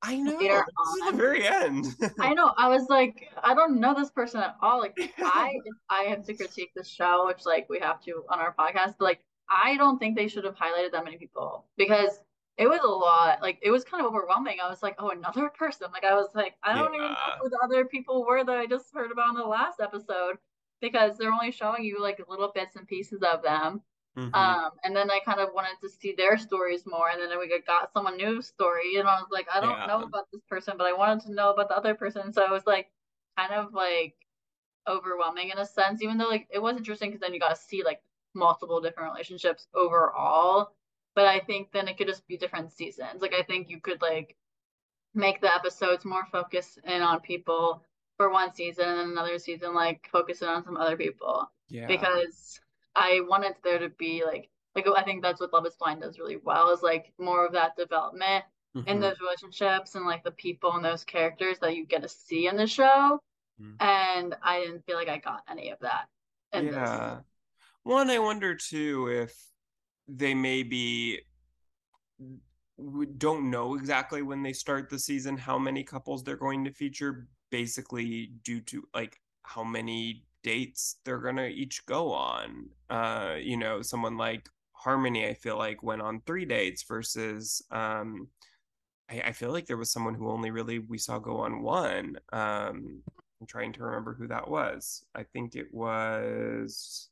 [0.01, 0.37] i know.
[0.37, 1.11] later on.
[1.11, 1.85] the very end.
[2.19, 2.53] I know.
[2.57, 4.79] I was like i don't know this person at all.
[4.79, 5.53] Like i
[5.89, 9.05] i have to critique the show which like we have to on our podcast but
[9.05, 12.19] like i don't think they should have highlighted that many people because
[12.57, 13.41] it was a lot.
[13.41, 14.57] Like it was kind of overwhelming.
[14.61, 15.87] I was like oh another person.
[15.93, 16.99] Like i was like i don't yeah.
[16.99, 19.79] even know who the other people were that i just heard about in the last
[19.79, 20.37] episode
[20.81, 23.81] because they're only showing you like little bits and pieces of them.
[24.17, 24.33] Mm-hmm.
[24.33, 27.47] Um, and then I kind of wanted to see their stories more, and then we
[27.65, 29.85] got someone new story, and I was like, I don't yeah.
[29.85, 32.51] know about this person, but I wanted to know about the other person, so it
[32.51, 32.89] was like
[33.37, 34.15] kind of like
[34.87, 37.61] overwhelming in a sense, even though like it was interesting because then you got to
[37.61, 38.01] see like
[38.33, 40.71] multiple different relationships overall.
[41.15, 43.21] But I think then it could just be different seasons.
[43.21, 44.35] Like I think you could like
[45.13, 47.83] make the episodes more focused in on people
[48.19, 51.49] for one season and another season like focusing on some other people.
[51.69, 51.87] Yeah.
[51.87, 52.59] Because
[52.93, 56.19] I wanted there to be like like I think that's what Love is Blind does
[56.19, 58.43] really well is like more of that development
[58.75, 58.89] mm-hmm.
[58.89, 62.47] in those relationships and like the people and those characters that you get to see
[62.47, 63.21] in the show.
[63.61, 63.75] Mm-hmm.
[63.79, 66.07] And I didn't feel like I got any of that.
[66.53, 66.61] yeah.
[66.61, 67.25] This.
[67.83, 69.33] One, I wonder too if
[70.09, 71.21] they maybe
[73.17, 77.27] don't know exactly when they start the season how many couples they're going to feature
[77.51, 82.69] basically due to like how many dates they're gonna each go on.
[82.89, 88.29] Uh, you know, someone like Harmony, I feel like went on three dates versus um
[89.11, 92.17] I, I feel like there was someone who only really we saw go on one.
[92.31, 93.01] Um
[93.41, 95.03] I'm trying to remember who that was.
[95.15, 97.09] I think it was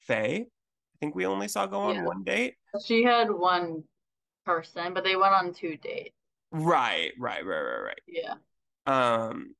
[0.00, 0.46] Faye.
[0.46, 2.04] I think we only saw go on yeah.
[2.04, 2.54] one date.
[2.84, 3.84] She had one
[4.44, 6.14] person, but they went on two dates.
[6.50, 8.02] Right, right, right, right, right.
[8.06, 8.34] Yeah.
[8.86, 9.54] Um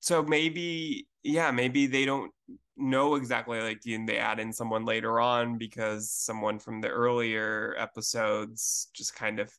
[0.00, 2.32] so maybe yeah maybe they don't
[2.76, 7.74] know exactly like and they add in someone later on because someone from the earlier
[7.78, 9.52] episodes just kind of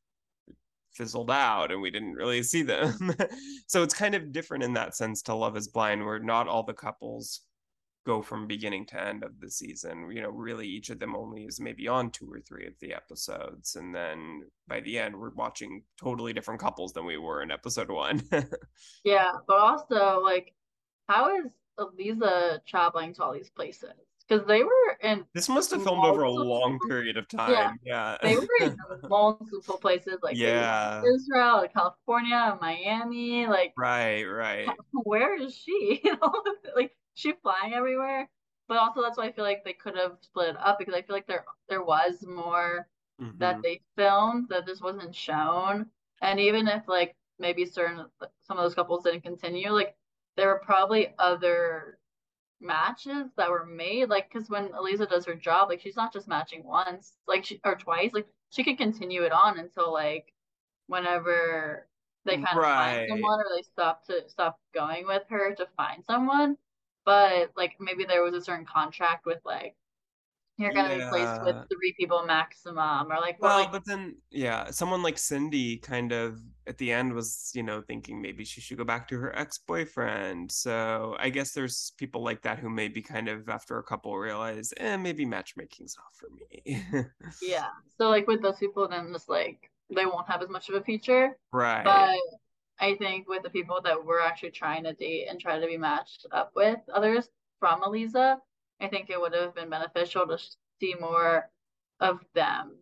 [0.93, 3.13] fizzled out and we didn't really see them.
[3.67, 6.63] so it's kind of different in that sense to Love is Blind, where not all
[6.63, 7.41] the couples
[8.05, 10.09] go from beginning to end of the season.
[10.11, 12.93] You know, really each of them only is maybe on two or three of the
[12.93, 13.75] episodes.
[13.75, 17.91] And then by the end, we're watching totally different couples than we were in episode
[17.91, 18.21] one.
[19.03, 20.53] yeah, but also, like,
[21.07, 23.93] how is Aleeza traveling to all these places?
[24.31, 25.25] because they were in.
[25.33, 27.51] This must have filmed over a long period of time.
[27.51, 28.17] Yeah, yeah.
[28.21, 28.77] they were in
[29.09, 34.67] multiple places, like yeah, Israel, California, Miami, like right, right.
[35.03, 36.01] Where is she?
[36.03, 36.33] You know,
[36.75, 38.29] like she flying everywhere.
[38.67, 41.01] But also, that's why I feel like they could have split it up because I
[41.01, 42.87] feel like there there was more
[43.21, 43.37] mm-hmm.
[43.39, 45.87] that they filmed that this wasn't shown,
[46.21, 48.05] and even if like maybe certain
[48.43, 49.95] some of those couples didn't continue, like
[50.37, 51.97] there were probably other
[52.61, 56.27] matches that were made like because when Aleeza does her job like she's not just
[56.27, 60.31] matching once like she or twice like she can continue it on until like
[60.87, 61.87] whenever
[62.25, 66.03] they kind of find someone or they stop to stop going with her to find
[66.05, 66.55] someone
[67.05, 69.75] but like maybe there was a certain contract with like
[70.57, 71.05] you're gonna yeah.
[71.05, 75.17] be placed with three people maximum or like well like, but then yeah someone like
[75.17, 79.07] cindy kind of at the end was you know thinking maybe she should go back
[79.07, 83.77] to her ex-boyfriend so i guess there's people like that who maybe kind of after
[83.79, 86.95] a couple realize eh maybe matchmaking's not for me
[87.41, 90.75] yeah so like with those people then just like they won't have as much of
[90.75, 92.15] a feature right but
[92.81, 95.77] i think with the people that we're actually trying to date and try to be
[95.77, 98.37] matched up with others from Aleeza
[98.81, 100.37] I think it would have been beneficial to
[100.79, 101.49] see more
[101.99, 102.77] of them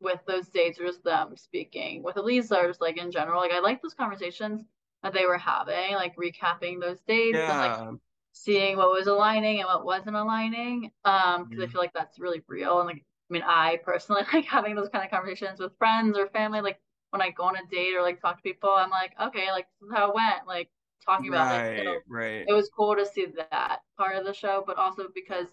[0.00, 3.40] with those dates or just them speaking with Aleeza or just like in general.
[3.40, 4.62] Like I like those conversations
[5.02, 7.50] that they were having, like recapping those dates yeah.
[7.50, 8.00] and like
[8.32, 10.92] seeing what was aligning and what wasn't aligning.
[11.04, 11.62] Um, because mm-hmm.
[11.62, 12.78] I feel like that's really real.
[12.78, 16.28] And like I mean, I personally like having those kind of conversations with friends or
[16.28, 16.60] family.
[16.60, 16.80] Like
[17.10, 19.66] when I go on a date or like talk to people, I'm like, okay, like
[19.80, 20.46] this is how it went.
[20.46, 20.70] Like
[21.04, 21.84] talking about right, it.
[21.84, 22.44] So right.
[22.46, 25.48] It was cool to see that part of the show, but also because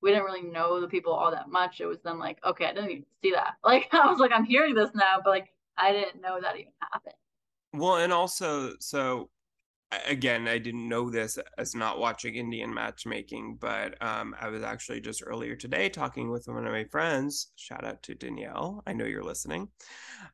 [0.00, 1.80] we didn't really know the people all that much.
[1.80, 3.54] It was then like, okay, I didn't even see that.
[3.64, 6.72] Like I was like, I'm hearing this now, but like I didn't know that even
[6.92, 7.14] happened.
[7.74, 9.30] Well, and also, so
[10.06, 15.00] again, I didn't know this as not watching Indian matchmaking, but um, I was actually
[15.00, 17.52] just earlier today talking with one of my friends.
[17.56, 18.82] Shout out to Danielle.
[18.86, 19.68] I know you're listening.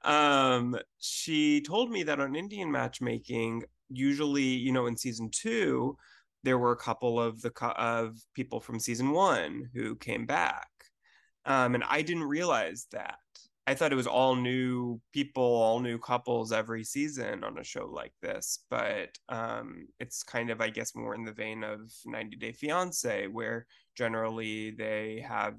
[0.03, 5.97] Um, she told me that on Indian matchmaking, usually, you know, in season two,
[6.45, 10.69] there were a couple of the of people from season one who came back,
[11.45, 13.19] um, and I didn't realize that.
[13.69, 17.85] I thought it was all new people, all new couples every season on a show
[17.85, 18.61] like this.
[18.71, 23.27] But um, it's kind of, I guess, more in the vein of 90 Day Fiance,
[23.27, 25.57] where generally they have,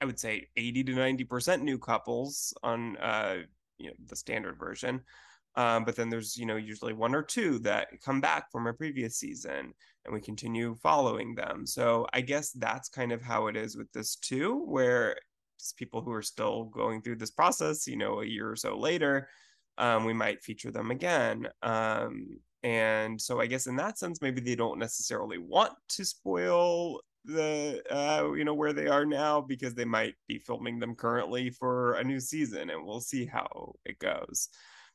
[0.00, 3.36] I would say, 80 to 90% new couples on uh,
[3.78, 5.00] you know the standard version.
[5.54, 8.72] Um, but then there's you know usually one or two that come back from a
[8.72, 9.72] previous season
[10.04, 13.90] and we continue following them so i guess that's kind of how it is with
[13.92, 15.16] this too where
[15.76, 19.28] people who are still going through this process you know a year or so later
[19.78, 21.48] um, we might feature them again.
[21.62, 27.00] Um, and so i guess in that sense maybe they don't necessarily want to spoil
[27.24, 31.50] the uh, you know where they are now because they might be filming them currently
[31.50, 34.48] for a new season and we'll see how it goes.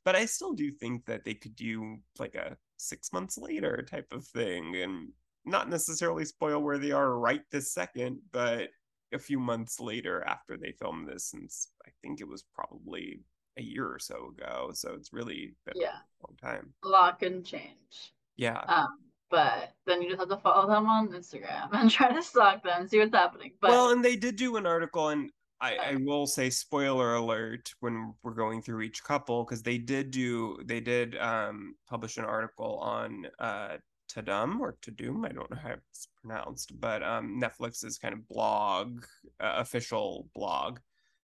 [0.04, 4.08] But I still do think that they could do like a six months later type
[4.12, 5.10] of thing and
[5.46, 8.70] not necessarily spoil where they are right this second, but
[9.14, 13.22] a few months later after they filmed this, since I think it was probably
[13.58, 14.72] a year or so ago.
[14.74, 15.88] So it's really been yeah.
[15.90, 16.74] a long time.
[16.84, 18.14] A lot can change.
[18.36, 18.60] Yeah.
[18.68, 18.88] Um,
[19.30, 22.88] but then you just have to follow them on Instagram and try to stalk them,
[22.88, 23.52] see what's happening.
[23.62, 27.74] But well, and they did do an article, and I, I will say spoiler alert
[27.80, 32.26] when we're going through each couple because they did do they did um, publish an
[32.26, 37.98] article on uh, Tudum or Tudum I don't know how it's pronounced but um, Netflix's
[37.98, 39.04] kind of blog
[39.40, 40.80] uh, official blog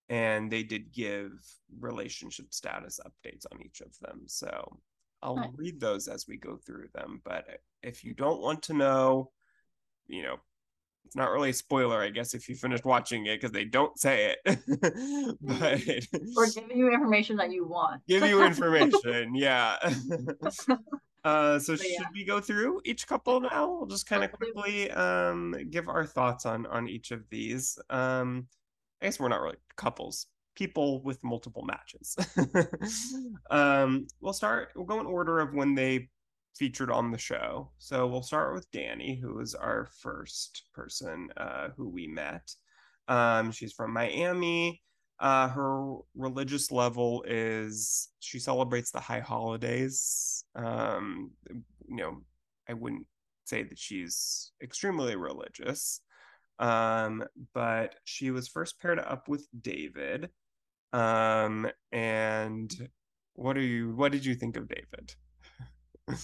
[0.10, 1.32] and they did give
[1.80, 4.80] relationship status updates on each of them so
[5.22, 5.50] I'll nice.
[5.56, 7.46] read those as we go through them but
[7.84, 9.32] if you don't want to know
[10.08, 10.38] you know
[11.08, 13.98] it's not really a spoiler, I guess, if you finished watching it because they don't
[13.98, 14.60] say it.
[15.42, 15.82] but
[16.36, 18.02] or giving you information that you want.
[18.10, 19.78] give you information, yeah.
[21.28, 21.98] uh, so yeah.
[21.98, 23.70] should we go through each couple now?
[23.70, 27.78] We'll just kind of quickly um, give our thoughts on on each of these.
[27.90, 28.48] Um,
[29.02, 32.16] I guess we're not really couples, people with multiple matches.
[33.52, 34.70] um, we'll start.
[34.74, 36.08] We'll go in order of when they
[36.56, 37.72] featured on the show.
[37.78, 42.50] So we'll start with Danny, who was our first person uh, who we met.
[43.10, 44.82] Um, she's from Miami.
[45.20, 50.44] Uh, her religious level is she celebrates the high holidays.
[50.56, 52.22] Um, you know,
[52.70, 53.08] I wouldn't
[53.46, 56.02] say that she's extremely religious.
[56.60, 60.30] Um, but she was first paired up with David.
[60.94, 62.90] Um, and
[63.34, 65.16] what are you what did you think of David?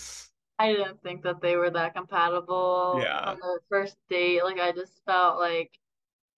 [0.60, 3.32] I didn't think that they were that compatible Yeah.
[3.32, 4.44] on the first date.
[4.44, 5.72] Like I just felt like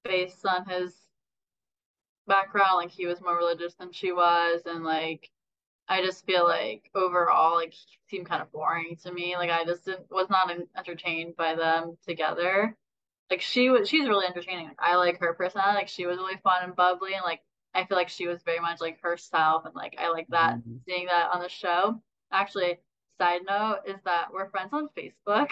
[0.03, 0.93] based on his
[2.27, 5.29] background, like he was more religious than she was, and like
[5.87, 9.37] I just feel like overall, like he seemed kind of boring to me.
[9.37, 12.75] Like I just didn't was not entertained by them together.
[13.31, 14.67] Like she was, she's really entertaining.
[14.67, 15.77] Like, I like her personality.
[15.79, 17.41] Like she was really fun and bubbly, and like
[17.73, 20.81] I feel like she was very much like herself, and like I like that Mhm.
[20.87, 22.01] seeing that on the show.
[22.31, 22.79] Actually,
[23.19, 25.51] side note is that we're friends on Facebook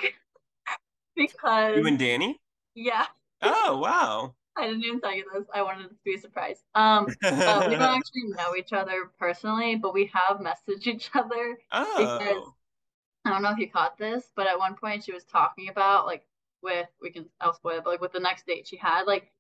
[1.16, 2.40] because You and Danny?
[2.76, 3.08] yeah,
[3.42, 4.36] Oh, wow.
[4.56, 5.46] I didn't even tell you this.
[5.54, 6.64] I wanted to be a surprise.
[6.76, 11.58] Um, uh, we don't actually know each other personally, but we have messaged each other.
[11.72, 12.54] oh.
[13.26, 16.06] I don't know if you caught this, but at one point she was talking about
[16.06, 16.26] like
[16.62, 19.32] with we can I'll spoil it, but like with the next date she had, like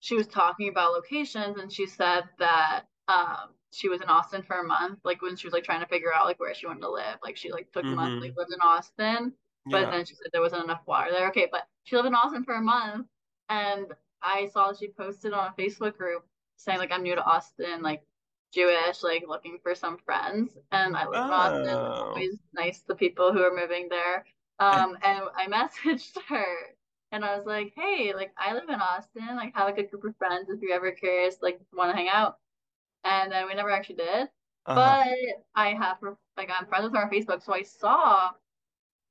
[0.00, 4.60] she was talking about locations and she said that um she was in Austin for
[4.60, 6.82] a month, like when she was like trying to figure out like where she wanted
[6.82, 7.18] to live.
[7.22, 9.32] Like she like took a month, like lived in Austin,
[9.70, 9.90] but Yeah.
[9.90, 11.28] then she said there wasn't enough water there.
[11.28, 13.06] Okay, but she lived in Austin for a month
[13.48, 13.86] and
[14.22, 16.24] I saw she posted on a Facebook group
[16.56, 18.02] saying like I'm new to Austin, like
[18.52, 20.56] Jewish, like looking for some friends.
[20.70, 21.78] And I live in Austin.
[21.80, 22.04] It's Oh.
[22.10, 24.26] always nice to people who are moving there.
[24.58, 26.46] Um, and I messaged her
[27.10, 30.04] and I was like, hey, like I live in Austin, like have a good group
[30.04, 32.38] of friends if you're ever curious, like want to hang out.
[33.04, 34.28] And then we never actually did.
[34.66, 34.74] Uh-huh.
[35.06, 35.16] But
[35.54, 35.98] I have
[36.36, 38.30] like I'm friends with her on Facebook, so I saw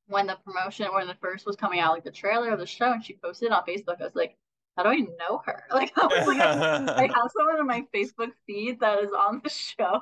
[0.08, 2.92] when the promotion when the first was coming out, like the trailer of the show,
[2.92, 4.02] and she posted it on Facebook.
[4.02, 4.38] I was like,
[4.78, 5.64] how do I know her?
[5.74, 6.46] Like I was like,
[6.98, 10.02] I have someone in my Facebook feed that is on the show,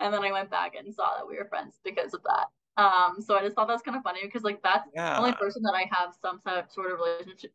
[0.00, 2.46] and then I went back and saw that we were friends because of that.
[2.78, 5.62] Um, so I just thought that's kind of funny because like that's the only person
[5.62, 7.52] that I have some sort of relationship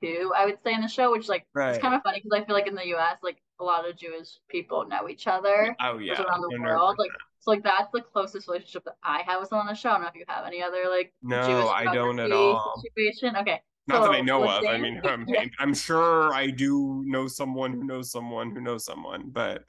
[0.00, 1.70] to, I would say in the show, which like Right.
[1.70, 3.18] it's kind of funny because I feel like in the U.S.
[3.24, 6.22] like a lot of Jewish people know each other Oh, yeah.
[6.22, 6.60] around the 100%.
[6.62, 6.94] world.
[6.98, 9.90] Like so like that's the closest relationship that I have with someone on the show.
[9.90, 12.80] I don't know if you have any other like No, Jewish I don't at all.
[12.84, 13.34] situation.
[13.36, 13.60] Okay.
[13.88, 14.64] Not that I know of.
[14.64, 15.44] I mean, I'm, yeah.
[15.58, 19.64] I'm sure I do know someone who knows someone who knows someone, but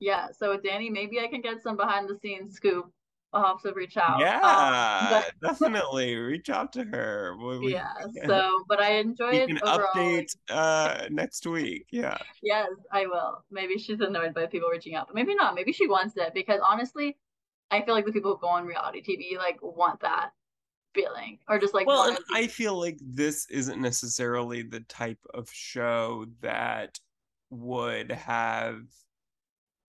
[0.00, 2.90] Yeah, so with Danny, maybe I can get some behind the scenes scoop.
[3.32, 4.14] I'll have to reach out.
[4.14, 7.36] Um, yeah, but- definitely reach out to her.
[7.36, 7.92] We, yeah,
[8.26, 9.88] so but I enjoyed we can overall.
[9.94, 11.86] update uh next week.
[11.90, 12.16] Yeah.
[12.42, 13.44] yes, I will.
[13.50, 15.54] Maybe she's annoyed by people reaching out, but maybe not.
[15.54, 17.18] Maybe she wants it because honestly,
[17.70, 20.30] I feel like the people who go on reality TV like want that
[20.94, 25.48] feeling or just like Well, and I feel like this isn't necessarily the type of
[25.52, 26.98] show that
[27.50, 28.80] would have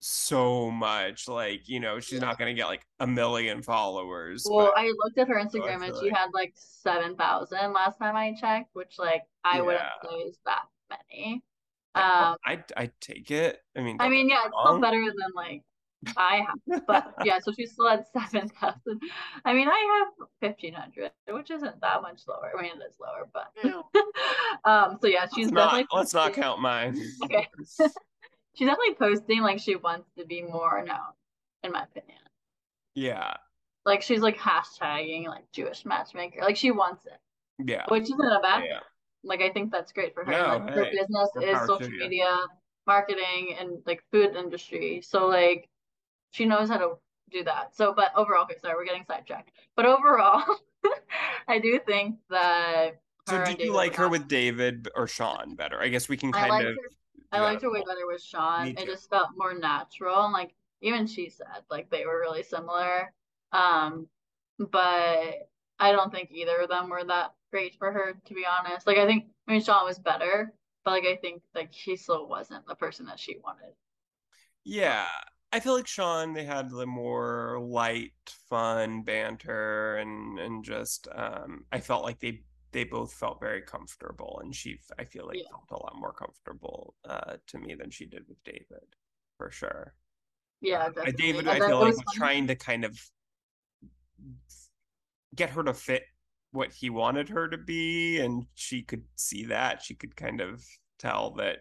[0.02, 2.26] so much like you know she's Yeah.
[2.28, 5.84] not going to get like a million followers Well, but I looked at her Instagram
[5.86, 9.84] and she like- had like seven thousand last time I checked, which like I wouldn't
[10.04, 10.10] Yeah.
[10.10, 11.44] say is that many.
[11.96, 13.62] Um, I I take it.
[13.76, 15.64] I mean, I mean, yeah, it's still better than like
[16.16, 19.02] I have, but yeah, so she still had seven thousand.
[19.46, 22.52] I mean, I have fifteen hundred, which isn't that much lower.
[22.58, 23.52] I mean, it is lower, but
[24.70, 26.98] um, so yeah, she's let's not definitely let's not count mine.
[27.26, 27.48] Okay.
[28.56, 31.14] she's definitely posting like she wants to be more known,
[31.64, 32.20] in my opinion.
[32.96, 33.34] yeah,
[33.86, 37.20] Like she's like hashtagging like Jewish matchmaker, like she wants it,
[37.60, 38.70] yeah, which isn't a bad thing.
[38.72, 38.80] yeah.
[39.24, 40.32] Like I think that's great for her.
[40.32, 42.38] No, like her business is social media
[42.88, 45.02] marketing and like food industry.
[45.02, 45.70] So like
[46.32, 46.96] she knows how to
[47.32, 47.76] do that.
[47.76, 49.52] So but overall, okay, sorry, we're getting sidetracked.
[49.76, 50.44] But overall,
[51.48, 55.82] I do think that So do you like her with David or Sean better?
[55.82, 56.76] I guess we can kind liked of.
[56.76, 56.90] her
[57.32, 58.68] I liked her way better with Sean.
[58.68, 60.24] It just felt more natural.
[60.24, 63.14] And like even she said, like they were really similar.
[63.52, 64.08] Um,
[64.58, 65.50] but
[65.80, 68.88] I don't think either of them were that great for her, to be honest.
[68.88, 70.54] Like I think I mean Sean was better,
[70.84, 73.74] but like I think like he still wasn't the person that she wanted.
[74.64, 75.08] Yeah,
[75.52, 78.14] I feel like Sean they had the more light,
[78.50, 84.40] fun banter and and just um I felt like they they both felt very comfortable
[84.44, 85.50] and she I feel like Yeah.
[85.50, 88.96] felt a lot more comfortable uh to me than she did with David
[89.38, 89.96] for sure.
[90.62, 91.12] Yeah, definitely.
[91.18, 93.00] David And I feel like was trying to kind of
[95.36, 96.04] get her to fit
[96.52, 100.64] what he wanted her to be and she could see that she could kind of
[100.98, 101.60] tell that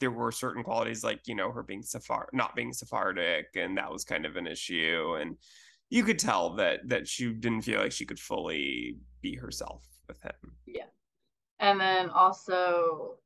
[0.00, 3.90] there were certain qualities like you know her being Sephar not being Sephardic and that
[3.90, 5.36] was kind of an issue and
[5.90, 10.20] you could tell that that she didn't feel like she could fully be herself with
[10.22, 10.84] him Yeah,
[11.58, 13.16] And then also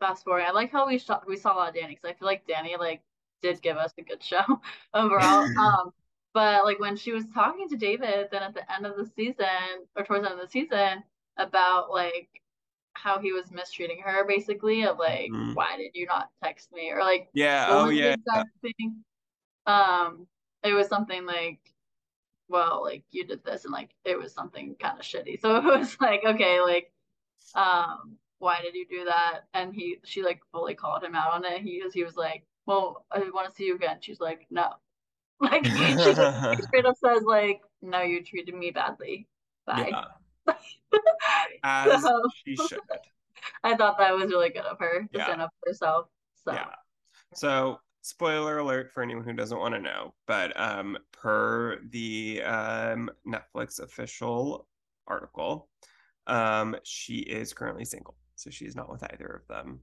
[0.00, 0.44] fast forward.
[0.46, 2.46] I like how we shot we saw a lot of Danny because I feel like
[2.46, 3.02] Danny like
[3.42, 4.44] did give us a good show
[4.94, 5.46] overall.
[5.58, 5.92] um,
[6.34, 9.86] but like when she was talking to David, then at the end of the season
[9.96, 11.02] or towards the end of the season
[11.38, 12.28] about like
[12.96, 15.54] how he was mistreating her, basically of like, Mhm.
[15.54, 17.66] why did you not text me or like Yeah.
[17.70, 18.16] Oh yeah.
[19.66, 20.28] Um,
[20.62, 21.60] it was something like,
[22.48, 25.40] well, like you did this and like it was something kind of shitty.
[25.40, 26.92] So it was like, okay, like,
[27.54, 29.42] um, why did you do that?
[29.54, 31.62] And he, she like fully called him out on it.
[31.62, 33.98] He was, he was like, well, I want to see you again.
[34.00, 34.70] She's like, no.
[35.40, 36.16] Like she like,
[36.62, 39.28] straight up says like, no, you treated me badly.
[39.66, 39.88] Bye.
[39.90, 40.04] Yeah.
[41.62, 42.80] As So she should.
[43.62, 45.24] I thought that was really good of her to Yeah.
[45.24, 46.06] stand up for herself.
[46.44, 46.66] So Yeah.
[47.34, 53.10] So, spoiler alert for anyone who doesn't want to know, but um, per the um,
[53.26, 54.68] Netflix official
[55.06, 55.68] article,
[56.26, 58.16] um, she is currently single.
[58.36, 59.80] So she's not with either of them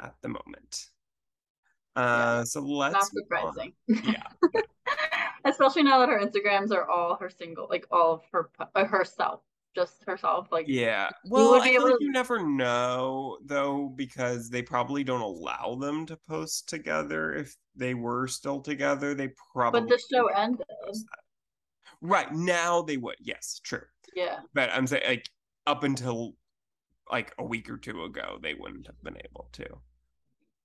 [0.00, 0.86] at the moment.
[1.94, 3.54] Uh, so let's not move on.
[3.54, 3.72] surprising.
[4.12, 4.60] Yeah.
[5.46, 9.40] Especially now that her Instagrams are all her single, like all of her uh, herself,
[9.74, 10.48] just herself.
[10.50, 11.08] Like Yeah.
[11.24, 16.04] Well, I feel like to- you never know though, because they probably don't allow them
[16.06, 17.32] to post together.
[17.32, 20.66] If they were still together, they probably but the show ended.
[22.00, 23.16] Right now they would.
[23.20, 23.82] Yes, true.
[24.14, 24.40] Yeah.
[24.52, 25.30] But I'm saying like
[25.66, 26.34] up until
[27.10, 29.66] like a week or two ago, they wouldn't have been able to.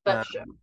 [0.06, 0.42] That's true.
[0.42, 0.58] Um,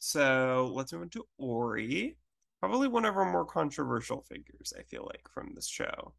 [0.00, 2.16] So let's move into Ori.
[2.60, 6.14] Probably one of our more controversial figures, I feel like, from this show.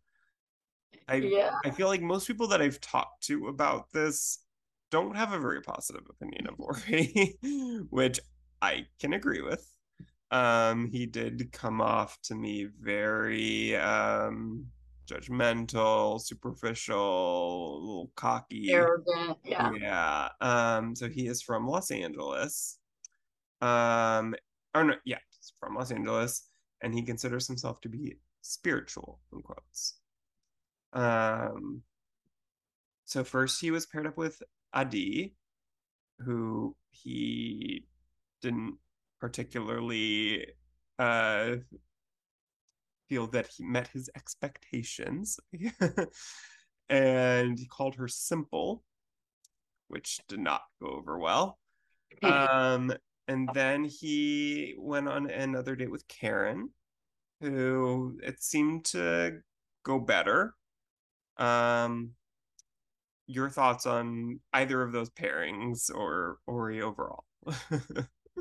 [1.08, 1.56] I Yeah.
[1.66, 4.40] I feel like most people that I've talked to about this
[4.92, 7.38] don't have a very positive opinion of Ori,
[7.90, 8.20] which
[8.62, 9.68] I can agree with.
[10.32, 14.68] Um, he did come off to me very um
[15.10, 18.72] judgmental, superficial, a little cocky.
[18.72, 19.38] Arrogant.
[19.44, 19.72] Yeah.
[19.80, 20.30] Yeah.
[20.40, 22.78] Um, so he is from Los Angeles.
[23.62, 24.36] Um,
[24.76, 25.18] or no, yeah,
[25.60, 26.44] from Los Angeles,
[26.82, 30.00] and he considers himself to be spiritual, in quotes.
[30.94, 31.84] Um,
[33.06, 34.42] so first he was paired up with
[34.74, 35.36] Adi,
[36.20, 37.86] who he
[38.42, 38.78] didn't
[39.20, 40.46] particularly
[40.98, 41.56] uh
[43.10, 45.40] feel that he met his expectations.
[46.90, 48.84] and he called her simple,
[49.88, 51.60] which did not go over well.
[52.22, 52.94] Um,
[53.30, 56.72] and then he went on another date with Karen,
[57.40, 59.42] who it seemed to
[59.84, 60.56] go better.
[61.38, 62.14] Um,
[63.28, 67.24] your thoughts on either of those pairings or Ori overall?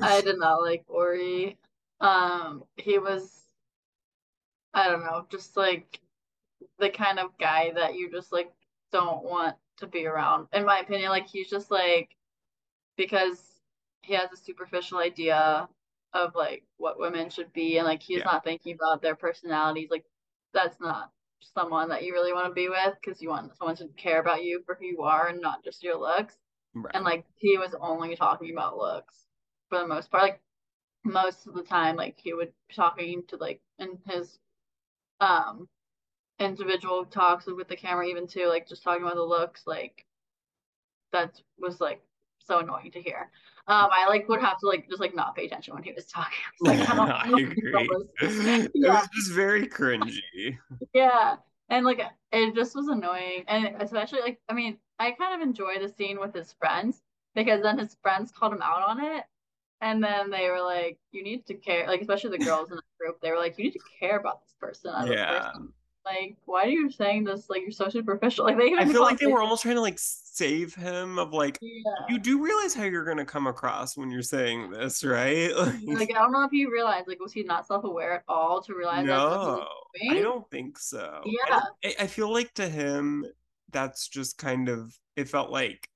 [0.00, 1.58] I did not like Ori.
[2.00, 3.42] Um, he was,
[4.72, 6.00] I don't know, just like
[6.78, 8.50] the kind of guy that you just like
[8.90, 10.48] don't want to be around.
[10.54, 12.16] In my opinion, like he's just like
[12.96, 13.57] because
[14.08, 15.68] he has a superficial idea
[16.14, 18.24] of like what women should be and like he's Yeah.
[18.24, 19.90] not thinking about their personalities.
[19.90, 20.06] Like
[20.54, 23.88] that's not someone that you really want to be with because you want someone to
[23.96, 26.36] care about you for who you are and not just your looks
[26.74, 26.94] right.
[26.94, 29.26] and like he was only talking about looks
[29.68, 30.42] for the most part like
[31.04, 34.38] most of the time like he would be talking to like in his
[35.20, 35.68] um
[36.40, 40.06] individual talks with the camera even too like just talking about the looks like
[41.12, 42.02] that was like
[42.38, 43.30] so annoying to hear
[43.68, 46.06] um i like would have to like just like not pay attention when he was
[46.06, 47.90] talking It's like, I don't I agree.
[48.20, 48.90] It Yeah.
[48.90, 50.58] was just very cringy.
[50.94, 51.36] Yeah.
[51.68, 52.00] And like
[52.32, 53.44] it just was annoying.
[53.48, 57.02] And especially like I mean, I kind of enjoy the scene with his friends
[57.34, 59.24] because then his friends called him out on it.
[59.80, 62.82] And then they were like, You need to care like especially the girls in the
[63.00, 65.24] group, they were like, You need to care about this person Yeah.
[65.26, 65.72] person.
[66.08, 68.44] Like, why are you saying this like you're so superficial?
[68.44, 71.58] Like they I feel like they were almost trying to like save him of like
[71.60, 71.82] Yeah.
[72.08, 75.50] you do realize how you're gonna come across when you're saying this, right?
[75.98, 78.62] Like I don't know if he realized like was he not self aware at all
[78.62, 81.20] to realize that's what he no, I don't think so.
[81.24, 81.60] Yeah.
[81.84, 83.26] I, I feel like to him,
[83.70, 85.88] that's just kind of it felt like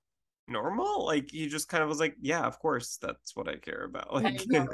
[0.49, 1.07] normal.
[1.07, 4.13] Like he just kind of was like, yeah, of course, that's what I care about.
[4.23, 4.43] Like.
[4.51, 4.69] And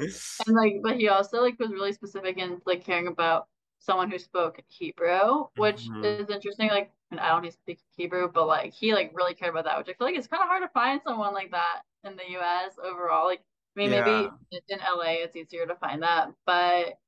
[0.47, 3.47] like, but he also like was really specific in like caring about
[3.79, 6.01] someone who spoke Hebrew, which Mhm.
[6.01, 6.69] is interesting.
[6.69, 9.89] Like, and I don't speak Hebrew, but like he like really cared about that, which
[9.89, 12.77] I feel like it's kind of hard to find someone like that in the U.S.
[12.83, 13.25] overall.
[13.27, 13.41] Like,
[13.75, 14.37] I mean, maybe Yeah.
[14.51, 16.99] in in LA it's easier to find that, but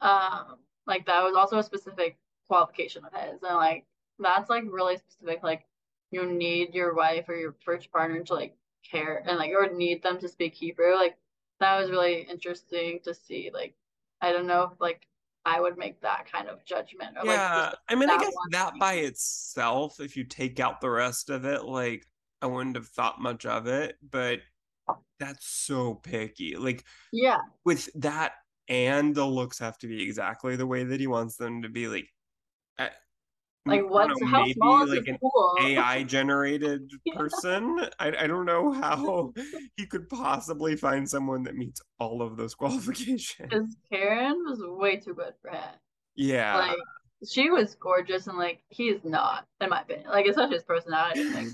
[0.00, 3.86] um, like that was also a specific qualification of his, and like
[4.18, 5.42] that's like really specific.
[5.42, 5.66] Like,
[6.10, 8.56] you need your wife or your first partner to like
[8.88, 10.94] care and like or need them to speak Hebrew.
[10.94, 11.16] Like
[11.60, 13.50] that was really interesting to see.
[13.52, 13.74] Like
[14.20, 15.06] I don't know if like
[15.44, 18.70] I would make that kind of judgment or yeah, just I mean, I guess that
[18.70, 18.78] thing.
[18.78, 22.06] by itself, if you take out the rest of it, like
[22.40, 24.40] I wouldn't have thought much of it, but
[25.18, 26.56] that's so picky.
[26.56, 28.32] Like, yeah, with that
[28.68, 31.88] and the looks have to be exactly the way that he wants them to be.
[31.88, 32.08] Like,
[33.64, 35.56] like what's know, how small like an pool?
[35.62, 37.86] AI generated person.
[37.98, 39.32] I, I don't know how
[39.76, 43.36] he could possibly find someone that meets all of those qualifications.
[43.38, 45.74] Because Karen was way too good for him.
[46.16, 46.56] Yeah.
[46.56, 46.78] Like
[47.28, 50.08] she was gorgeous and like he's not, in my opinion.
[50.10, 51.46] Like especially his personality like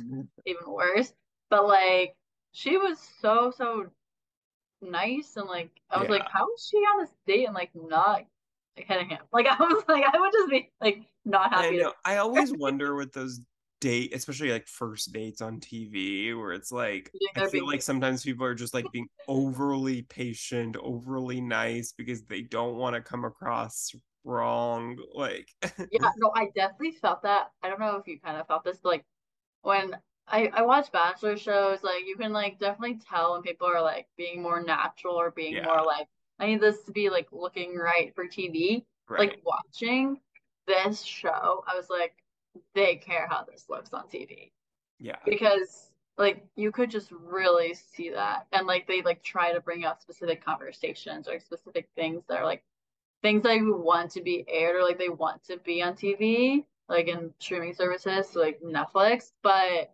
[0.46, 1.12] even worse.
[1.50, 2.14] But like
[2.52, 3.86] she was so so
[4.80, 6.14] nice and like I was yeah.
[6.16, 8.24] like, how is she on this date and like not
[8.76, 9.18] hitting him?
[9.30, 11.81] Like I was like, I would just be like not happy.
[11.81, 11.93] I know.
[12.05, 13.41] I always wonder with those
[13.81, 17.66] date, especially like first dates on TV, where it's like I feel being...
[17.66, 22.95] like sometimes people are just like being overly patient, overly nice because they don't want
[22.95, 24.99] to come across wrong.
[25.14, 27.51] Like Yeah, no, I definitely felt that.
[27.62, 29.05] I don't know if you kind of felt this, but like
[29.62, 33.83] when I, I watch bachelor shows, like you can like definitely tell when people are
[33.83, 35.64] like being more natural or being yeah.
[35.64, 36.07] more like
[36.39, 38.85] I need this to be like looking right for TV.
[39.09, 39.20] Right.
[39.20, 40.20] Like watching
[40.69, 42.14] this show, I was like,
[42.75, 44.53] they care how this looks on TV.
[45.01, 45.16] Yeah.
[45.25, 48.47] Because like you could just really see that.
[48.53, 52.45] And like they like try to bring up specific conversations or specific things that are
[52.45, 52.62] like
[53.23, 56.64] things that you want to be aired or like they want to be on TV,
[56.89, 59.33] like in streaming services, so like Netflix.
[59.43, 59.93] But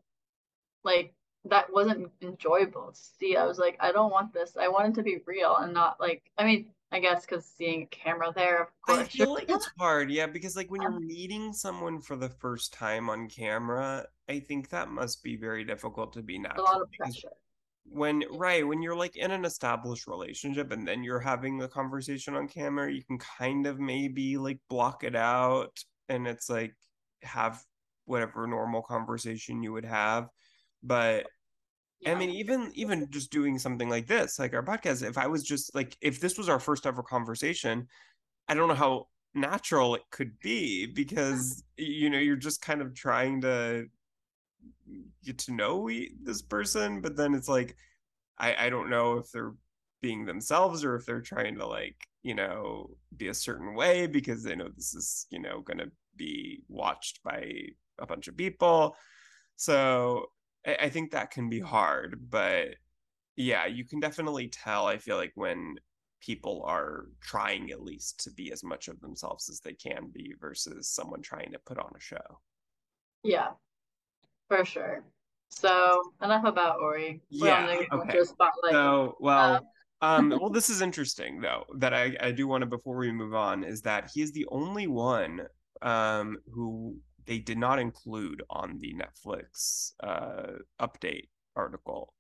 [0.85, 1.15] like
[1.47, 3.37] that wasn't enjoyable to see.
[3.37, 4.57] I was like, I don't want this.
[4.59, 6.23] I want it to be real and not like.
[6.39, 9.01] I mean, I guess because seeing a camera there, of course.
[9.01, 12.73] I feel like it's hard, yeah, because like when you're meeting someone for the first
[12.73, 16.67] time on camera, I think that must be very difficult to be natural.
[16.67, 17.31] A lot of pressure.
[17.87, 22.35] When right when you're like in an established relationship and then you're having a conversation
[22.35, 25.79] on camera, you can kind of maybe like block it out,
[26.09, 26.75] and it's like
[27.23, 27.63] have
[28.07, 30.29] whatever normal conversation you would have
[30.85, 31.27] but
[32.05, 32.13] yeah.
[32.13, 35.43] I mean, even even just doing something like this, like our podcast, if I was
[35.43, 37.89] just like, if this was our first ever conversation,
[38.49, 42.95] I don't know how natural it could be because you know you're just kind of
[42.95, 43.87] trying to
[45.25, 45.91] get to know
[46.23, 47.77] this person, but then it's like,
[48.39, 49.55] I I don't know if they're
[50.03, 54.43] being themselves or if they're trying to like you know be a certain way because
[54.43, 57.51] they know this is you know going to be watched by
[57.99, 58.97] a bunch of people
[59.57, 60.27] so
[60.67, 62.77] I, I think that can be hard, but
[63.37, 64.87] yeah, you can definitely tell.
[64.87, 65.77] I feel like when
[66.21, 70.35] people are trying at least to be as much of themselves as they can be
[70.41, 72.41] versus someone trying to put on a show.
[73.23, 73.49] Yeah,
[74.49, 75.05] for sure.
[75.51, 77.23] So enough about Ori.
[77.31, 77.83] Yeah.
[77.93, 78.19] Okay.
[78.71, 79.57] So well.
[79.57, 79.63] Um,
[80.01, 83.35] um, well, this is interesting though that I, I do want to before we move
[83.35, 85.43] on is that he is the only one
[85.83, 86.97] um, who
[87.27, 92.15] they did not include on the Netflix uh, update article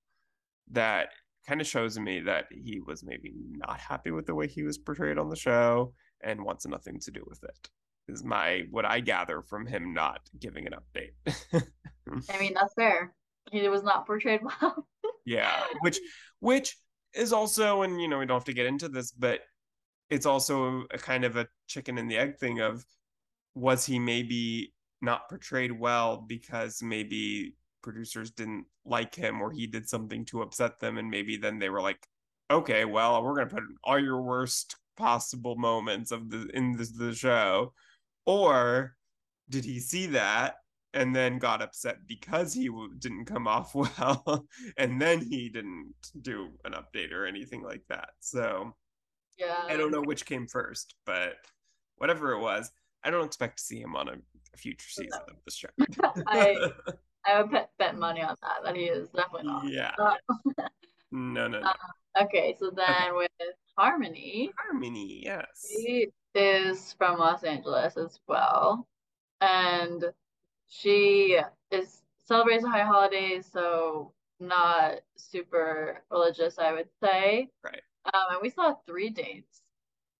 [0.70, 1.08] that
[1.46, 4.78] kind of shows me that he was maybe not happy with the way he was
[4.78, 5.92] portrayed on the show
[6.22, 7.68] and wants nothing to do with it
[8.08, 11.12] is my what i gather from him not giving an update.
[12.30, 13.14] I mean that's fair.
[13.50, 14.86] He was not portrayed well.
[15.26, 15.98] Yeah which
[16.40, 16.76] which
[17.14, 19.40] is also and you know we don't have to get into this but
[20.10, 22.84] it's also a kind of a chicken and the egg thing of
[23.54, 24.73] was he maybe
[25.04, 30.80] not portrayed well because maybe producers didn't like him or he did something to upset
[30.80, 31.98] them and maybe then they were like
[32.50, 36.84] okay well we're going to put all your worst possible moments of the in the,
[36.96, 37.72] the show.
[38.26, 38.94] Or
[39.50, 40.56] did he see that
[40.92, 44.46] and then got upset because he w- didn't come off well
[44.76, 48.10] and then he didn't do an update or anything like that?
[48.20, 48.74] So
[49.36, 49.64] yeah.
[49.68, 51.34] i don't know which came first but
[51.96, 52.70] whatever it was
[53.02, 54.12] i don't expect to see him on a
[54.54, 55.68] a future season of this show.
[56.26, 56.56] I
[57.26, 59.68] I would bet, bet money on that that he is definitely not.
[59.68, 59.92] Yeah.
[61.10, 61.60] no, no, no.
[61.60, 63.12] Uh, okay, so then okay.
[63.12, 63.30] with
[63.76, 64.50] Harmony.
[64.58, 65.46] Harmony, yes.
[65.70, 68.86] She is from Los Angeles as well,
[69.40, 70.04] and
[70.66, 71.38] she
[71.70, 77.48] is celebrates high holidays, so not super religious, I would say.
[77.62, 77.82] Right.
[78.12, 79.62] Um, and we saw three dates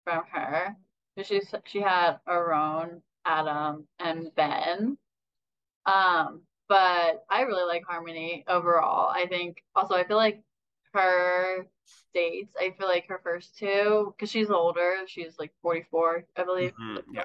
[0.05, 0.75] from her.
[1.23, 4.97] She she had Aaron, Adam, and Ben.
[5.87, 9.09] Um, but I really like Harmony overall.
[9.09, 10.43] I think also I feel like
[10.93, 11.67] her
[12.15, 16.73] dates, I feel like her first two, because she's older, she's like 44, I believe.
[16.81, 17.25] Mm-hmm, yeah.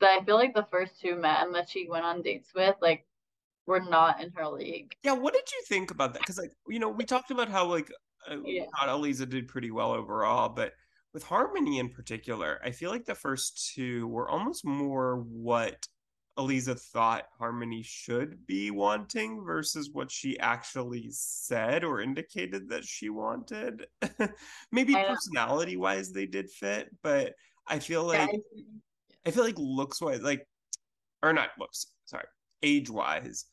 [0.00, 3.06] But I feel like the first two men that she went on dates with, like,
[3.66, 4.94] were not in her league.
[5.02, 6.20] Yeah, what did you think about that?
[6.20, 7.90] Because like you know, we talked about how like
[8.28, 8.64] uh, yeah.
[8.80, 10.72] Aleeza did pretty well overall, but
[11.12, 15.86] with Harmony in particular, I feel like the first two were almost more what
[16.38, 23.10] Aleeza thought Harmony should be wanting versus what she actually said or indicated that she
[23.10, 23.86] wanted.
[24.72, 27.34] Maybe personality wise they did fit, but
[27.66, 28.62] I feel like yeah.
[29.26, 30.46] I feel like looks wise, like
[31.22, 32.26] or not looks, sorry,
[32.62, 33.44] age wise.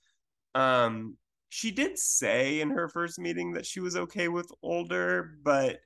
[0.56, 1.18] Um,
[1.50, 5.82] she did say in her first meeting that she was okay with older, but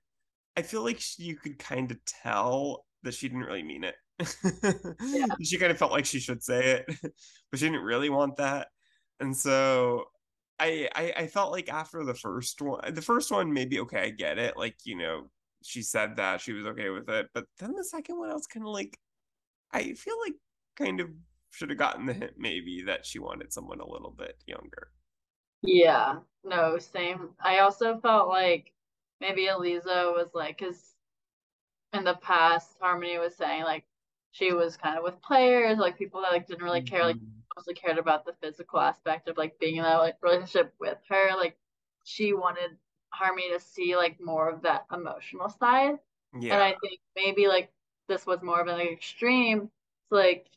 [0.56, 3.96] I feel like she, you could kind of tell that she didn't really mean it.
[5.02, 5.26] yeah.
[5.44, 6.98] She kind of felt like she should say it,
[7.52, 8.68] but she didn't really want that.
[9.20, 10.06] And so
[10.60, 14.10] I, I I felt like after the first one, the first one maybe okay, I
[14.12, 14.58] get it.
[14.58, 15.30] Like you know,
[15.64, 18.48] she said that she was okay with it, but then the second one, I was
[18.48, 18.98] kind of like,
[19.72, 20.36] I feel like
[20.78, 21.10] kind of
[21.52, 24.90] should have gotten the hint maybe that she wanted someone a little bit younger.
[25.62, 27.30] Yeah, no, same.
[27.40, 28.73] I also felt like
[29.24, 30.96] maybe Aleeza was like, because
[31.94, 33.86] in the past, Harmony was saying like
[34.32, 37.40] she was kind of with players, like people that like didn't really care, like mm-hmm.
[37.58, 41.30] mostly cared about the physical aspect of like being in a like relationship with her.
[41.38, 41.56] Like
[42.04, 42.72] she wanted
[43.12, 46.00] Harmony to see like more of that emotional side.
[46.38, 46.56] Yeah.
[46.56, 47.72] And I think maybe like
[48.10, 49.70] this was more of an extreme.
[50.10, 50.48] So like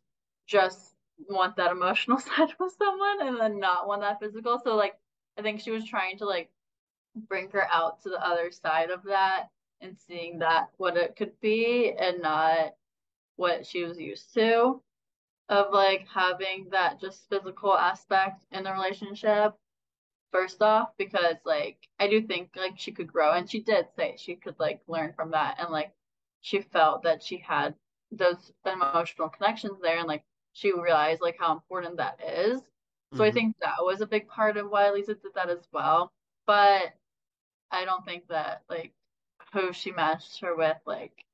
[0.48, 0.94] just
[1.28, 4.60] want that emotional side with someone and then not want that physical.
[4.64, 4.94] So like
[5.38, 6.50] I think she was trying to like
[7.16, 9.48] bring her out to the other side of that
[9.80, 12.74] and seeing that what it could be and not
[13.36, 14.80] what she was used to
[15.48, 19.54] of like having that just physical aspect in the relationship
[20.32, 24.16] first off because like I do think like she could grow and she did say
[24.18, 25.92] she could like learn from that and like
[26.40, 27.74] she felt that she had
[28.10, 32.60] those emotional connections there and like she realized like how important that is.
[33.12, 33.22] So mm-hmm.
[33.22, 36.12] I think that was a big part of why Aleeza did that as well.
[36.46, 36.94] But
[37.70, 38.92] I don't think that like
[39.52, 41.24] who she matched her with like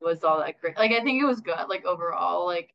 [0.00, 0.76] was all that great.
[0.76, 2.72] Like I think it was good, like overall, like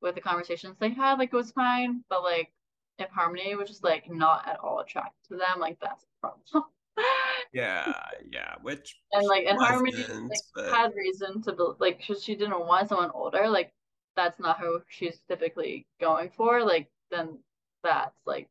[0.00, 2.02] with the conversations they had, like it was fine.
[2.08, 2.52] But like
[2.98, 6.64] if Harmony was just like not at all attracted to them, like that's a problem.
[7.52, 7.92] yeah,
[8.30, 8.54] yeah.
[8.62, 10.72] Which and like and Harmony like, but...
[10.72, 13.48] had reason to be like she, she didn't want someone older.
[13.48, 13.72] Like
[14.16, 16.62] that's not who she's typically going for.
[16.64, 17.38] Like then
[17.82, 18.48] that's like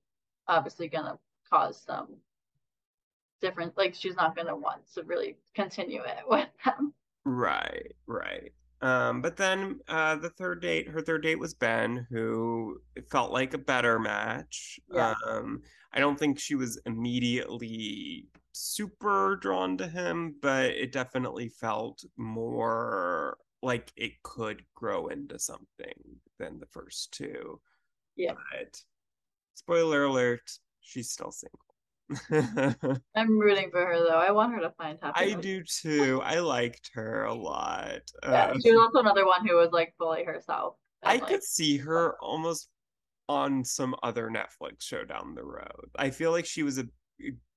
[0.48, 1.18] obviously gonna
[1.52, 2.18] cause some
[3.44, 3.78] different.
[3.78, 6.94] Like she's not gonna want to really continue it with them.
[7.26, 8.52] Right, right.
[8.82, 13.54] Um, but then uh, the third date, her third date was Ben, who felt like
[13.54, 14.80] a better match.
[14.92, 15.14] Yeah.
[15.26, 15.62] Um,
[15.94, 23.38] I don't think she was immediately super drawn to him, but it definitely felt more
[23.62, 27.62] like it could grow into something than the first two.
[28.18, 28.34] Yeah.
[28.52, 28.82] But
[29.54, 31.60] spoiler alert, she's still single.
[33.16, 34.20] I'm rooting for her though.
[34.20, 35.36] I want her to find happiness.
[35.38, 36.22] I do too.
[36.24, 38.02] I liked her a lot.
[38.24, 40.76] Yeah, uh, she was also another one who was like fully herself.
[41.04, 42.70] I like, could see her almost
[43.30, 45.90] on some other Netflix show down the road.
[45.98, 46.88] I feel like she was a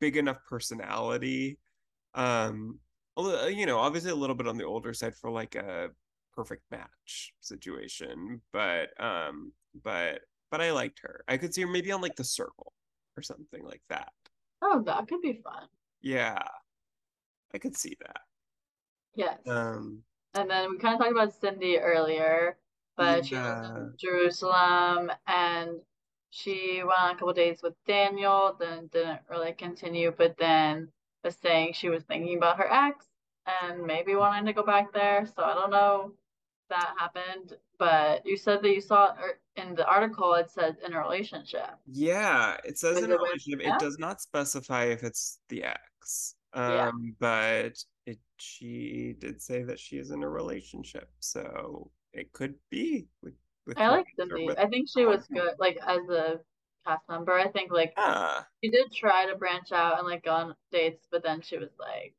[0.00, 1.58] big enough personality.
[2.14, 2.78] Um,
[3.16, 5.90] you know, obviously a little bit on the older side for like a
[6.34, 9.52] perfect match situation, but um,
[9.82, 11.24] but but I liked her.
[11.26, 12.72] I could see her maybe on like the circle
[13.16, 14.12] or something like that.
[14.62, 15.68] Oh, that could be fun.
[16.00, 16.42] Yeah.
[17.54, 18.20] I could see that.
[19.14, 19.38] Yes.
[19.46, 20.02] Um
[20.34, 22.58] and then we kind of talked about Cindy earlier,
[22.96, 23.62] but yeah.
[23.62, 25.80] she was in Jerusalem and
[26.30, 30.88] she went on a couple days with Daniel, then didn't really continue, but then
[31.24, 33.06] was saying she was thinking about her ex
[33.62, 35.26] and maybe wanting to go back there.
[35.34, 36.12] So I don't know
[36.68, 39.14] that happened, but you said that you saw
[39.56, 41.70] in the article it said in a relationship.
[41.86, 43.60] Yeah, it says in a relationship.
[43.66, 46.34] It does not specify if it's the ex.
[46.52, 46.90] Um, yeah.
[47.18, 53.06] but it she did say that she is in a relationship, so it could be
[53.22, 53.34] with.
[53.66, 54.48] with I like Cindy.
[54.56, 56.40] I think she was good, like as a
[56.86, 57.32] cast member.
[57.32, 61.06] I think like uh, she did try to branch out and like go on dates,
[61.10, 62.14] but then she was like,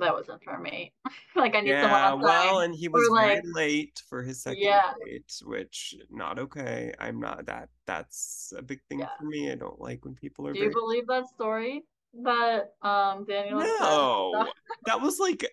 [0.00, 0.92] that wasn't for me.
[1.36, 2.46] like I need yeah, someone outside.
[2.46, 4.92] Well, and he was like, late for his second yeah.
[5.04, 6.92] date, which not okay.
[6.98, 7.68] I'm not that.
[7.86, 9.08] That's a big thing yeah.
[9.18, 9.50] for me.
[9.50, 10.52] I don't like when people are.
[10.52, 11.84] Do you believe that story
[12.22, 13.60] that um Daniel?
[13.60, 14.46] No,
[14.86, 15.46] that was like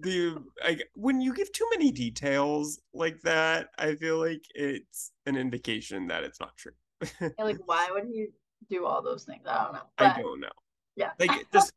[0.00, 3.68] the like when you give too many details like that.
[3.78, 6.72] I feel like it's an indication that it's not true.
[7.38, 8.28] like, why would he
[8.68, 9.42] do all those things?
[9.46, 9.80] I don't know.
[9.96, 10.48] But, I don't know.
[10.96, 11.72] Yeah, like just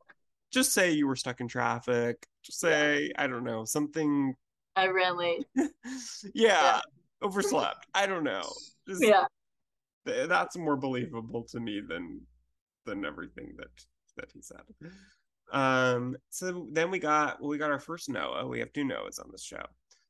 [0.53, 2.27] just say you were stuck in traffic.
[2.43, 3.23] Just say, yeah.
[3.23, 4.35] I don't know, something.
[4.75, 5.45] I ran late.
[5.55, 5.69] yeah,
[6.33, 6.79] yeah,
[7.21, 7.85] overslept.
[7.93, 8.43] I don't know.
[8.87, 9.25] Just, yeah.
[10.05, 12.21] That's more believable to me than
[12.85, 13.69] than everything that
[14.17, 14.61] that he said.
[15.51, 18.47] Um, so then we got well, we got our first Noah.
[18.47, 19.63] We have two Noahs on this show.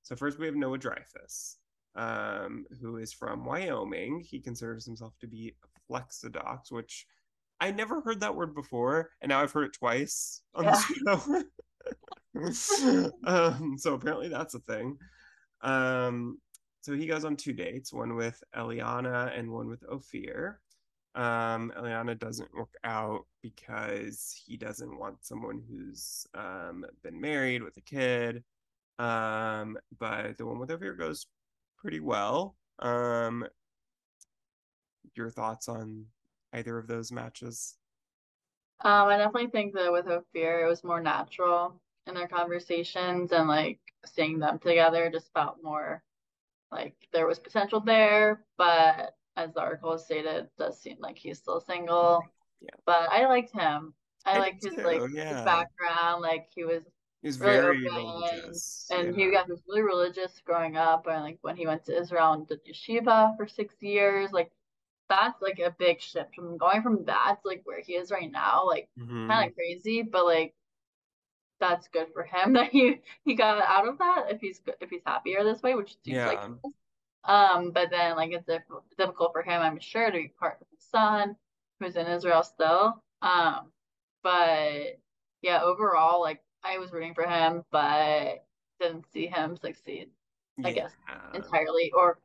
[0.04, 1.58] So first we have Noah Dreyfus.
[1.96, 4.20] um, who is from Wyoming.
[4.20, 7.06] He considers himself to be a flexidox, which
[7.60, 10.82] I never heard that word before, and now I've heard it twice on Yeah.
[11.06, 11.45] the
[12.36, 13.12] show.
[13.26, 14.97] um, so apparently that's a thing.
[15.62, 16.39] Um,
[16.82, 20.60] so he goes on two dates, one with Eliana and one with Ophir.
[21.16, 27.78] Um, Eliana doesn't work out because he doesn't want someone who's um, been married with
[27.78, 28.43] a kid.
[28.99, 31.28] Um, but the one with Ophir goes
[31.78, 32.56] pretty well.
[32.80, 33.45] Um,
[35.16, 36.06] your thoughts on
[36.54, 37.78] either of those matches?
[38.82, 43.47] Um, I definitely think that with Ophir, it was more natural in their conversations and
[43.47, 46.04] like seeing them together just felt more
[46.72, 48.45] like there was potential there.
[48.58, 52.34] But as the article stated, it does seem like he's still single.
[52.62, 52.70] Yeah.
[52.86, 53.93] But I liked him.
[54.26, 56.22] I, I liked his too, like his background.
[56.22, 56.84] Like he was
[57.22, 58.88] He was really very religious.
[58.89, 59.26] and yeah.
[59.26, 61.08] he got was really religious growing up.
[61.08, 64.51] And like when he went to Israel and did yeshiva for six years, like
[65.14, 68.32] that's like a big shift from going from that to like where he is right
[68.32, 68.66] now.
[68.68, 69.28] Like Mhm.
[69.30, 70.55] kind of crazy, but like
[71.59, 75.03] that's good for him that he he got out of that if he's if he's
[75.05, 76.47] happier this way, which seems like Yeah.
[76.66, 76.74] is.
[77.26, 78.64] Um, but then like it's diff
[78.97, 81.36] difficult for him, I'm sure, to be part of his son
[81.80, 83.01] who's in Israel still.
[83.22, 83.72] Um,
[84.24, 84.99] but
[85.41, 88.45] yeah, overall, like I was rooting for him, but
[88.80, 90.09] didn't see him succeed,
[90.64, 90.95] I guess,
[91.34, 91.91] entirely.
[91.95, 92.20] Or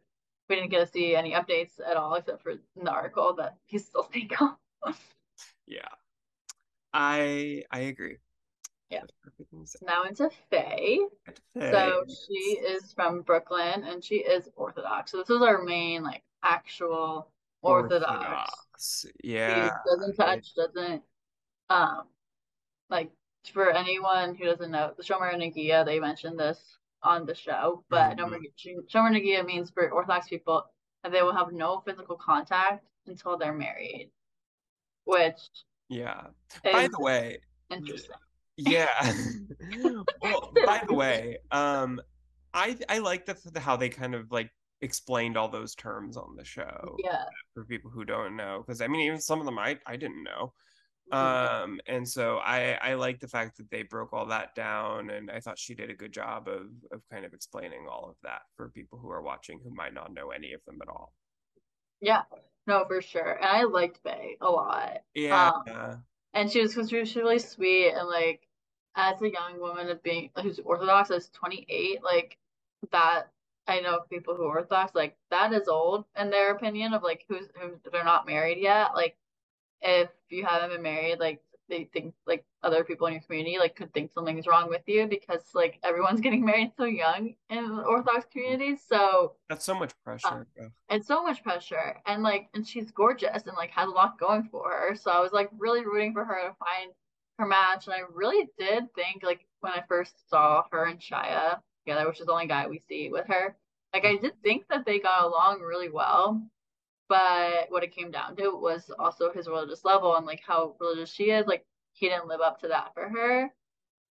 [0.48, 3.56] we didn't get to see any updates at all, except for in the article that
[3.66, 4.56] he's still staying single.
[5.66, 5.88] Yeah.
[6.92, 8.18] I I agree.
[8.90, 9.00] Yeah.
[9.00, 9.82] That's everything you said.
[9.86, 11.00] Now into Faye.
[11.60, 15.10] So she is from Brooklyn and she is Orthodox.
[15.10, 17.28] So this is our main like actual
[17.62, 18.12] Orthodox.
[18.12, 19.06] Orthodox.
[19.20, 19.70] She Yeah.
[19.86, 21.02] doesn't touch, doesn't
[21.68, 22.04] um
[22.88, 23.10] like
[23.52, 28.16] for anyone who doesn't know, the Shomer Negiah, they mentioned this on the show, but
[28.16, 28.42] Mhm.
[28.56, 30.64] Shomer Shomer Negiah means for Orthodox people
[31.02, 34.10] that they will have no physical contact until they're married,
[35.04, 35.48] which
[35.88, 36.28] Yeah.
[36.64, 37.38] By the way,
[37.70, 38.16] interesting.
[38.56, 38.88] yeah.
[40.22, 42.00] well, by the way, um,
[42.52, 46.36] I I like the, the how they kind of like explained all those terms on
[46.36, 47.24] the show Yeah.
[47.54, 50.22] for people who don't know, because I mean, even some of them I I didn't
[50.24, 50.52] know.
[51.12, 51.16] Mhm.
[51.16, 55.30] Um, and so I I like the fact that they broke all that down, and
[55.30, 58.42] I thought she did a good job of of kind of explaining all of that
[58.56, 61.14] for people who are watching who might not know any of them at all.
[62.00, 62.24] Yeah.
[62.66, 63.32] No, for sure.
[63.32, 65.04] And I liked Faye a lot.
[65.14, 65.52] Yeah.
[65.66, 66.04] Um,
[66.34, 68.46] and she was because she was really sweet and like
[68.94, 72.38] as a young woman of being who's Orthodox as 28, like
[72.92, 73.32] that
[73.66, 77.24] I know people who are Orthodox, like that is old in their opinion of like
[77.28, 78.94] who's who they're not married yet.
[78.94, 79.16] Like
[79.82, 83.76] if you haven't been married, like they think like other people in your community like
[83.76, 87.82] could think something's wrong with you because like everyone's getting married so young in the
[87.82, 88.80] Orthodox communities.
[88.86, 90.28] So That's so much pressure.
[90.28, 90.70] Um, Ugh.
[90.90, 94.48] it's so much pressure and like and she's gorgeous and like has a lot going
[94.50, 96.92] for her so i was like really rooting for her to find
[97.38, 101.58] her match and i really did think like when i first saw her and shia
[101.84, 103.56] together which is the only guy we see with her
[103.92, 106.42] like i did think that they got along really well
[107.08, 111.10] but what it came down to was also his religious level and like how religious
[111.12, 113.44] she is like he didn't live up to that for her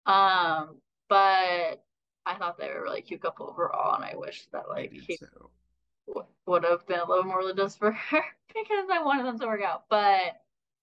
[0.05, 0.75] um
[1.09, 1.83] but
[2.25, 5.17] i thought they were a really cute couple overall and i wish that like he
[5.17, 5.49] too.
[6.07, 8.23] w- would have been a little more religious for her
[8.53, 9.83] because I wanted them to work out.
[9.89, 10.41] But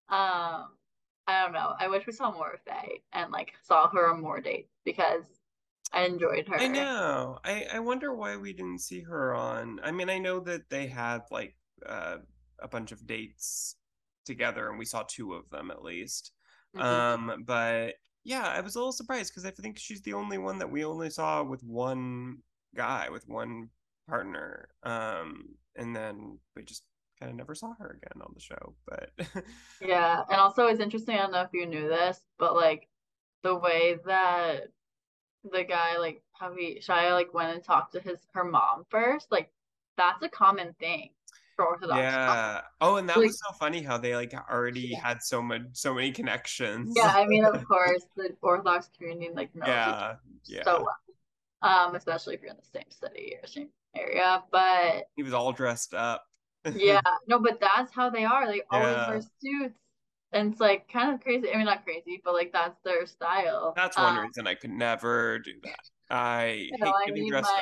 [0.08, 0.70] um,
[1.26, 1.74] I don't know.
[1.78, 5.24] I wish we saw more of Faye and like saw her on more dates because
[5.92, 6.58] I enjoyed her.
[6.58, 7.38] I know.
[7.44, 9.80] I I wonder why we didn't see her on.
[9.82, 11.56] I mean, I know that they had like
[11.86, 12.18] uh,
[12.60, 13.76] a bunch of dates
[14.24, 16.32] together, and we saw two of them at least.
[16.76, 16.82] Mhm.
[16.82, 20.58] Um, but yeah, I was a little surprised because I think she's the only one
[20.58, 22.38] that we only saw with one
[22.74, 23.70] guy, with one
[24.08, 24.68] partner.
[24.82, 26.84] Um, and then we just
[27.20, 28.74] kind of never saw her again on the show.
[28.86, 29.10] But
[29.80, 31.16] Yeah, and also it's interesting.
[31.16, 32.88] I don't know if you knew this, but like
[33.42, 34.68] the way that
[35.52, 39.30] the guy like how he Shia like went and talked to his her mom first,
[39.30, 39.52] like
[39.96, 41.10] that's a common thing
[41.62, 41.98] Orthodox.
[41.98, 42.60] yeah.
[42.80, 45.00] Oh, and that Like- was so funny how they like already Yeah.
[45.00, 46.92] had so much, so many connections.
[46.96, 50.16] Yeah, I mean, of course, the Orthodox community like knows Yeah.
[50.44, 50.62] Yeah.
[50.64, 50.96] so well.
[51.62, 54.42] Um, especially if you're in the same city or same area.
[54.50, 56.26] But He was all dressed up.
[56.74, 58.46] yeah, no, but that's how they are.
[58.46, 59.08] They always Yeah.
[59.08, 59.78] wear suits.
[60.32, 61.52] And it's like kind of crazy.
[61.52, 63.72] I mean, not crazy, but like that's their style.
[63.76, 65.78] That's one Um, reason I could never do that.
[66.10, 67.56] I you know, hate I getting need dressed up.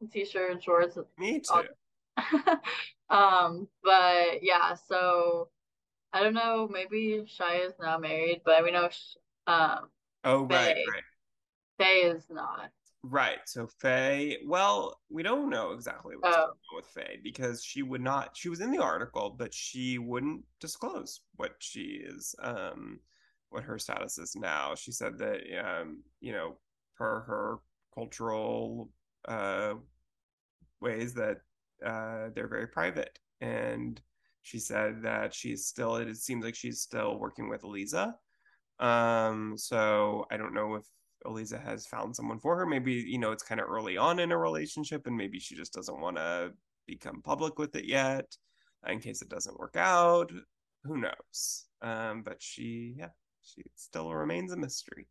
[0.00, 0.96] my t-shirt and shorts.
[1.18, 1.62] Me too.
[3.10, 5.48] um, but yeah, so
[6.12, 6.68] I don't know.
[6.70, 8.88] Maybe Shia is now married, but we know
[9.46, 9.88] um
[10.24, 10.84] Oh, right, Faye.
[10.92, 11.02] right,
[11.78, 12.70] Faye is not.
[13.02, 13.38] Right.
[13.44, 16.46] So Faye, well, we don't know exactly what's Oh.
[16.46, 19.98] going on with Faye because she would not she was in the article, but she
[19.98, 22.98] wouldn't disclose what she is um
[23.50, 24.74] what her status is now.
[24.74, 26.58] She said that um, you know,
[26.96, 27.58] per her
[27.94, 28.90] cultural
[29.28, 29.74] uh
[30.80, 31.38] ways that
[31.84, 33.18] uh they're very private.
[33.40, 34.00] And
[34.42, 38.14] she said that she's still it seems like she's still working with Aleeza.
[38.78, 40.84] Um, so I don't know if
[41.24, 42.66] Aleeza has found someone for her.
[42.66, 45.72] Maybe, you know, it's kind of early on in a relationship and maybe she just
[45.72, 46.52] doesn't want to
[46.86, 48.36] become public with it yet
[48.86, 50.30] in case it doesn't work out.
[50.84, 51.66] Who knows?
[51.82, 53.08] Um, but she, yeah,
[53.42, 55.08] she still remains a mystery.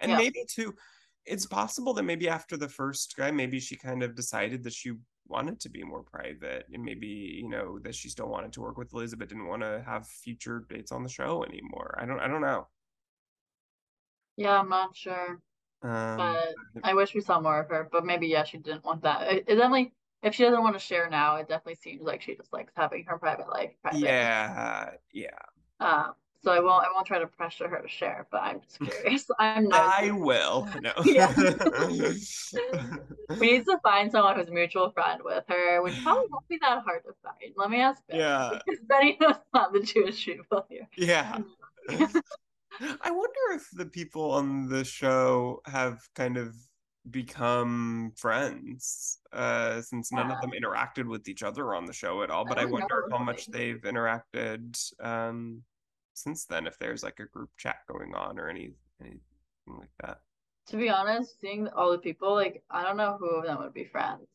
[0.00, 0.16] And Yeah.
[0.18, 0.74] maybe too,
[1.24, 4.92] it's possible that maybe after the first guy, maybe she kind of decided that she
[5.26, 8.76] wanted to be more private and maybe, you know, that she still wanted to work
[8.76, 11.96] with Elizabeth, didn't want to have future dates on the show anymore.
[12.00, 12.68] I don't I don't know.
[14.36, 15.40] Yeah, I'm not sure.
[15.82, 17.88] Um, But I wish we saw more of her.
[17.90, 19.32] But maybe yeah, she didn't want that.
[19.32, 22.36] It, it definitely if she doesn't want to share now, it definitely seems like she
[22.36, 24.00] just likes having her private life private.
[24.00, 25.38] yeah, yeah.
[25.80, 26.12] Um,
[26.44, 29.26] so I won't I won't try to pressure her to share, but I'm just curious.
[29.38, 30.68] I'm not I will.
[30.80, 30.92] No.
[33.40, 36.58] We need to find someone who's a mutual friend with her, which probably won't be
[36.60, 37.54] that hard to find.
[37.56, 38.02] Let me ask.
[38.12, 38.58] Yeah.
[38.66, 40.86] Because Benny knows not the Jewish people here.
[40.98, 41.38] yeah.
[41.88, 46.54] I wonder if the people on the show have kind of
[47.10, 52.30] become friends uh since none of them interacted with each other on the show at
[52.30, 55.64] all but I i wonder know, how much they've interacted um
[56.14, 59.20] since then if there's like a group chat going on or any anything
[59.66, 60.18] like that
[60.68, 63.74] To be honest, seeing all the people, like I don't know who of them would
[63.74, 64.26] be friends.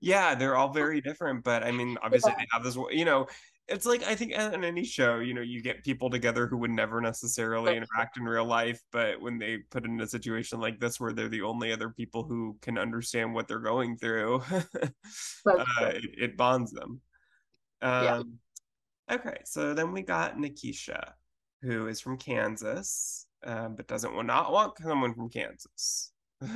[0.00, 3.26] Yeah, they're all very different, but I mean, obviously they have this, you know,
[3.68, 6.72] it's like I think on any show, you know, you get people together who would
[6.72, 10.98] never necessarily interact in real life, but when they put in a situation like this
[10.98, 16.04] where they're the only other people who can understand what they're going through, uh, it,
[16.18, 17.00] it bonds them.
[17.82, 18.22] Yeah.
[19.10, 21.12] Okay, so then we got Nikisha,
[21.62, 26.12] who is from Kansas, um, but doesn't want not want someone from Kansas,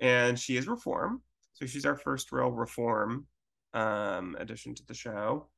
[0.00, 1.22] and she is reform.
[1.52, 3.26] So she's our first real reform
[3.74, 5.48] um, addition to the show.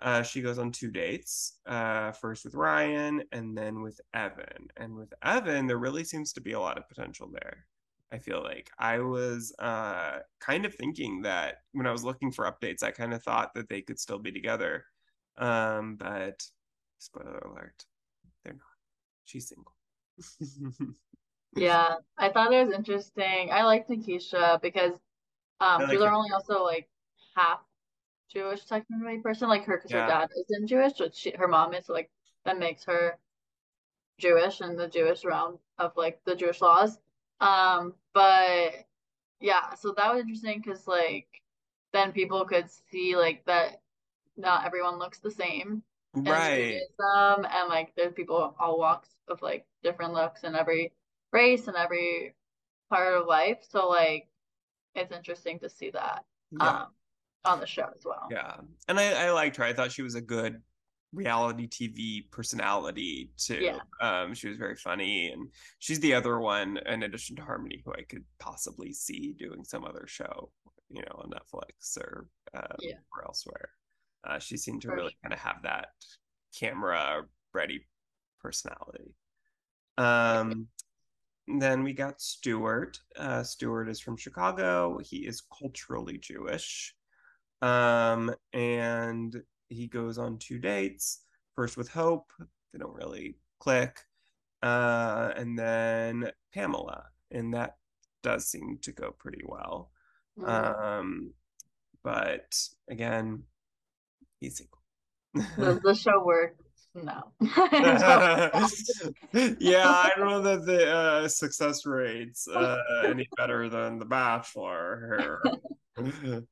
[0.00, 4.68] Uh, she goes on two dates, uh, first with Ryan and then with Evan.
[4.76, 7.66] And with Evan, there really seems to be a lot of potential there.
[8.12, 12.44] I feel like I was uh, kind of thinking that when I was looking for
[12.50, 14.84] updates, I kind of thought that they could still be together.
[15.36, 16.46] Um, but
[16.98, 17.84] spoiler alert,
[18.44, 18.62] they're not.
[19.24, 19.74] She's single.
[21.54, 23.50] Yeah, I thought it was interesting.
[23.52, 24.94] I like Nikisha because
[25.60, 26.14] um I she's like her.
[26.14, 26.88] only also like
[27.36, 27.60] half
[28.32, 31.86] Jewish technically person, like her because her dad isn't Jewish, but she her mom is,
[31.86, 32.10] so like
[32.44, 33.18] that makes her
[34.18, 36.98] Jewish in the Jewish realm of like the Jewish laws.
[37.40, 38.86] Um, but
[39.40, 41.28] yeah, so that was interesting because like
[41.94, 43.81] then people could see like that
[44.36, 45.82] not everyone looks the same
[46.14, 46.74] Right.
[46.98, 50.92] Judaism, and like there's people all walks of like different looks in every
[51.32, 52.34] race and every
[52.90, 53.58] part of life.
[53.68, 54.28] So like
[54.94, 56.82] it's interesting to see that Yeah.
[56.82, 56.86] um
[57.46, 58.28] on the show as well.
[58.30, 58.56] Yeah.
[58.88, 59.64] And I, I liked her.
[59.64, 60.60] I thought she was a good
[61.14, 63.56] reality TV personality too.
[63.60, 63.78] Yeah.
[64.00, 67.92] Um, she was very funny, and she's the other one, in addition to Harmony, who
[67.94, 70.50] I could possibly see doing some other show,
[70.90, 72.94] you know, on Netflix or um, Yeah.
[73.16, 73.70] or elsewhere.
[74.24, 75.88] Uh, she seemed to really kind of have that
[76.58, 77.86] camera ready
[78.40, 79.14] personality.
[79.98, 80.68] Um,
[81.48, 82.98] then we got Stuart.
[83.16, 84.98] Uh, Stuart is from Chicago.
[85.02, 86.94] He is culturally Jewish.
[87.60, 91.24] Um, and he goes on two dates.
[91.54, 92.32] First with Hope,
[92.72, 94.00] they don't really click.
[94.62, 97.76] Uh, and then Pamela, and that
[98.22, 99.90] does seem to go pretty well.
[100.38, 100.48] Mhm.
[100.48, 101.34] Um,
[102.02, 102.56] but
[102.88, 103.44] again,
[104.42, 104.78] he's single.
[105.56, 106.56] Does the show work?
[106.94, 107.32] No.
[109.58, 112.76] yeah, I don't know that the uh, success rates uh,
[113.06, 115.40] any better than The Bachelor.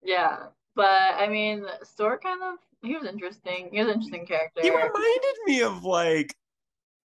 [0.00, 3.68] Yeah, but I mean, Stuart kind of he was interesting.
[3.72, 4.62] He was an interesting character.
[4.62, 6.32] he reminded me of like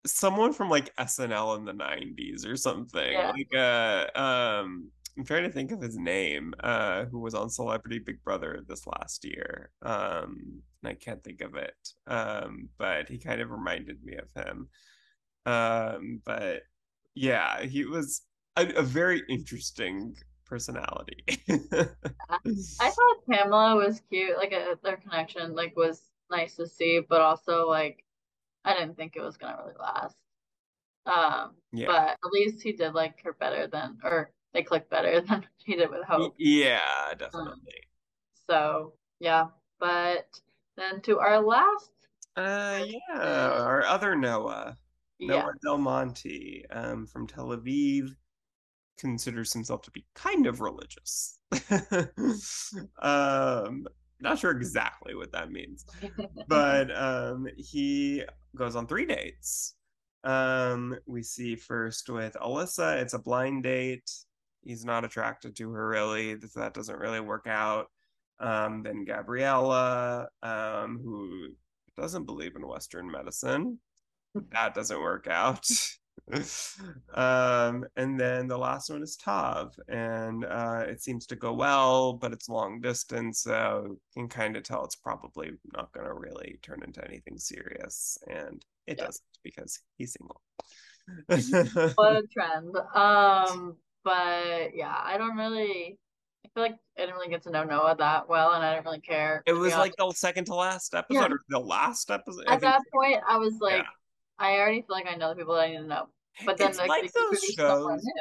[0.06, 3.12] someone from like SNL in the 90s or something.
[3.12, 3.32] Yeah.
[3.32, 7.99] Like uh um I'm trying to think of his name, uh, who was on Celebrity
[7.99, 9.72] Big Brother this last year.
[9.82, 11.76] Um, and I can't think of it.
[12.07, 14.70] Um, but he kind of reminded me of him.
[15.45, 16.64] Um, but
[17.16, 18.24] yeah, he was
[18.55, 21.24] a, a very interesting personality.
[22.80, 24.38] I thought Pamela was cute.
[24.38, 28.03] Like uh their connection, like was nice to see, but also like
[28.66, 30.16] I didn't think it was gonna really last.
[31.05, 31.88] Um, Yeah.
[31.88, 35.76] but at least he did like her better than, or they clicked better than he
[35.76, 36.36] did with Hope.
[36.38, 36.82] Yeah,
[37.12, 37.74] Um, definitely.
[38.47, 39.47] so yeah,
[39.80, 40.28] but
[40.78, 41.91] then to our last,
[42.36, 44.78] Uh, yeah, our other Noah,
[45.20, 48.16] yeah, Noah Del Monte, um, from Tel Aviv,
[48.97, 51.39] considers himself to be kind of religious.
[53.01, 53.86] Um,
[54.20, 55.86] not sure exactly what that means,
[56.47, 58.24] but um, he
[58.56, 59.76] goes on three dates.
[60.24, 64.10] Um, we see first with Alyssa, it's a blind date.
[64.66, 66.36] He's not attracted to her really.
[66.55, 67.88] That doesn't really work out.
[68.39, 71.49] Um, then Gabriella, um, who
[71.95, 73.80] doesn't believe in Western medicine.
[74.51, 75.64] That doesn't work out.
[77.14, 82.14] um, and then the last one is Tav, and uh, it seems to go well,
[82.14, 86.14] but it's long distance, so you can kind of tell it's probably not going to
[86.14, 89.05] really turn into anything serious, and it Yeah.
[89.05, 90.41] doesn't because he's single.
[91.95, 92.76] what a trend.
[92.95, 95.97] Um, but yeah, I don't really.
[96.45, 98.86] I feel like I didn't really get to know Noah that well, and I didn't
[98.86, 99.41] really care.
[99.45, 101.28] it was like the second to last episode, Yeah.
[101.28, 102.43] or the last episode.
[102.47, 103.84] At that point, I was like, Yeah.
[104.39, 106.08] I already feel like I know the people that I need to know.
[106.45, 108.14] But then It's like, those shows- new.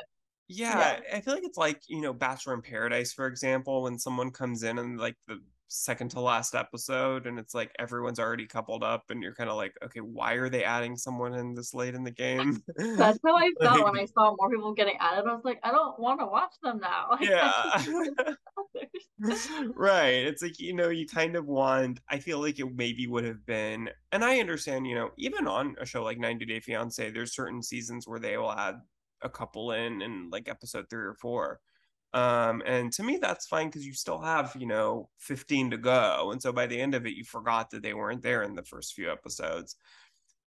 [0.49, 4.31] Yeah, I feel like it's like, you know, Bachelor in Paradise, for example, when someone
[4.31, 5.41] comes in and like the
[5.73, 9.57] second to last episode and it's like everyone's already coupled up and you're kind of
[9.57, 12.63] like, okay, why are they adding someone in this late in the game?
[12.77, 15.25] That's how I felt when I saw more people getting added.
[15.27, 17.09] I was like, I don't want to watch them now.
[17.23, 18.19] Like, I just want
[19.21, 19.69] Yeah.
[19.75, 20.27] Right.
[20.27, 23.47] It's like, you know, you kind of want, I feel like it maybe would have
[23.47, 27.35] been, and I understand, you know, even on a show like 90 Day Fiance, there's
[27.35, 28.81] certain seasons where they will add
[29.23, 31.61] a couple in in like episode three or four.
[32.15, 36.31] Um, and to me, that's fine because you still have, you know, 15 to go.
[36.33, 38.63] And so by the end of it, you forgot that they weren't there in the
[38.63, 39.77] first few episodes.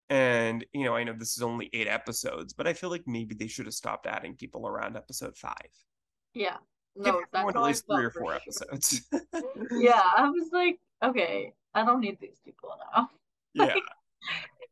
[0.09, 3.33] And, you know, I know this is only eight episodes, but I feel like maybe
[3.33, 5.71] they should have stopped adding people around episode five.
[6.35, 6.57] Yeah.
[7.03, 8.35] Give No, that's at least three or four sure.
[8.35, 9.01] episodes.
[9.71, 13.09] Yeah, I was like, okay, I don't need these people now.
[13.53, 13.73] yeah.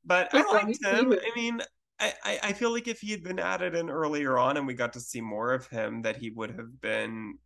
[0.06, 1.14] But I liked him.
[1.14, 1.62] I mean,
[2.24, 4.93] I, I, feel like if he had been added in earlier on and we got
[4.93, 7.38] to see more of him, that he would have been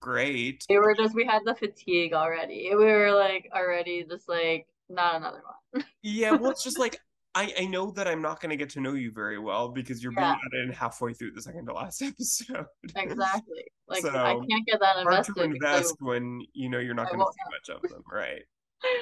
[0.00, 0.64] great.
[0.68, 2.70] We were just, we had the fatigue already.
[2.70, 5.84] We were like already just like, not another one.
[6.02, 7.00] Yeah, well, it's just like
[7.36, 10.02] I, I know that I'm not going to get to know you very well because
[10.02, 12.64] you're being added in halfway through the second to last episode.
[12.96, 13.64] Exactly.
[13.88, 15.34] Like So, I can't get that invested.
[15.36, 18.42] Hard to invest when you know you're not going to see much of them, right?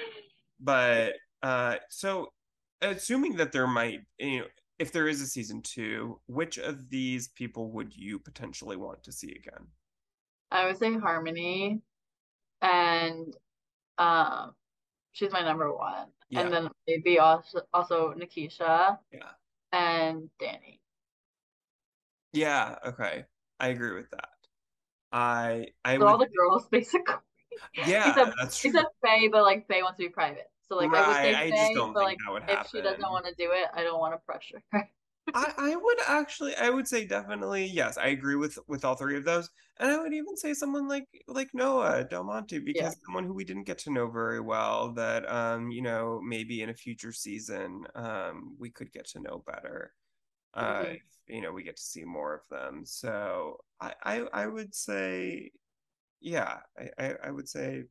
[0.61, 2.33] But uh, so
[2.81, 4.47] assuming that there might, you know,
[4.79, 9.13] if there is a season two, which of these people would you potentially want to
[9.13, 9.67] see again?
[10.51, 11.81] I would say Harmony,
[12.63, 13.37] and
[13.99, 14.55] um,
[15.13, 16.41] she's my number one, Yeah.
[16.43, 19.31] and then maybe also also Nikisha Yeah.
[19.73, 20.81] and Danny.
[22.33, 23.27] Yeah, okay.
[23.61, 24.29] I agree with that.
[25.13, 27.15] I I So all the girls basically,
[27.77, 28.71] yeah, except that's true.
[28.71, 30.51] except Faye, but like Faye wants to be private.
[30.69, 32.81] So like I would say Right, I don't but think like that would if she
[32.83, 34.91] doesn't want to do it, I don't want to pressure her.
[35.37, 39.17] I, I would actually I would say definitely yes I agree with with all three
[39.17, 43.25] of those and I would even say someone like like Noah Del Monte because someone
[43.25, 46.75] who we didn't get to know very well that um you know maybe in a
[46.75, 49.93] future season um we could get to know better
[50.55, 50.95] uh Mhm.
[50.97, 54.75] if, you know we get to see more of them so I I, I would
[54.75, 55.53] say
[56.21, 57.85] yeah I, I I would say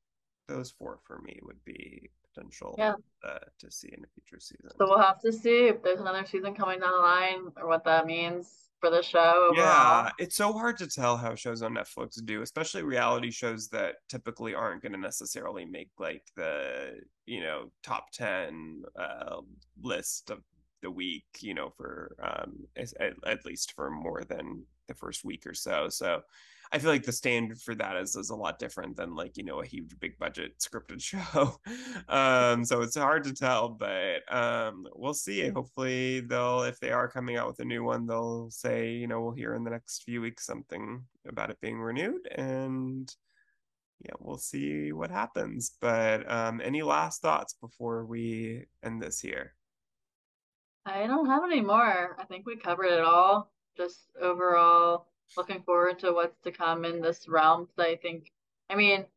[0.47, 2.95] those four for me would be potential Yeah.
[3.23, 6.25] uh, to see in a future season So we'll have to see if there's another
[6.25, 9.55] season coming down the line or what that means for the show overall.
[9.55, 13.95] Yeah, it's so hard to tell how shows on Netflix do, especially reality shows that
[14.09, 19.41] typically aren't going to necessarily make like the, you know, top 10 uh,
[19.81, 20.39] list of
[20.81, 25.47] the week, you know, for um, at, at least for more than the first week
[25.47, 25.87] or so.
[25.87, 26.21] So
[26.71, 29.43] I feel like the standard for that is, is a lot different than like, you
[29.43, 31.59] know, a huge big budget scripted show.
[32.09, 35.47] um, so it's hard to tell, but um, we'll see.
[35.49, 39.21] Hopefully they'll, if they are coming out with a new one, they'll say, you know,
[39.21, 43.13] we'll hear in the next few weeks something about it being renewed and
[44.03, 45.71] yeah, we'll see what happens.
[45.79, 49.55] But um, any last thoughts before we end this here?
[50.85, 52.17] I don't have any more.
[52.19, 53.51] I think we covered it all.
[53.77, 55.07] Just overall,
[55.37, 57.67] looking forward to what's to come in this realm.
[57.67, 58.31] 'cause I think,
[58.69, 59.07] I mean,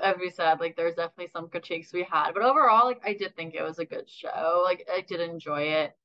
[0.00, 3.34] as we said, like there's definitely some critiques we had, but overall, like I did
[3.36, 4.62] think it was a good show.
[4.64, 5.96] Like I did enjoy it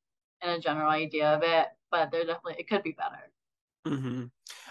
[0.42, 3.32] and a general idea of it, but there definitely it could be better.
[3.86, 4.26] hmm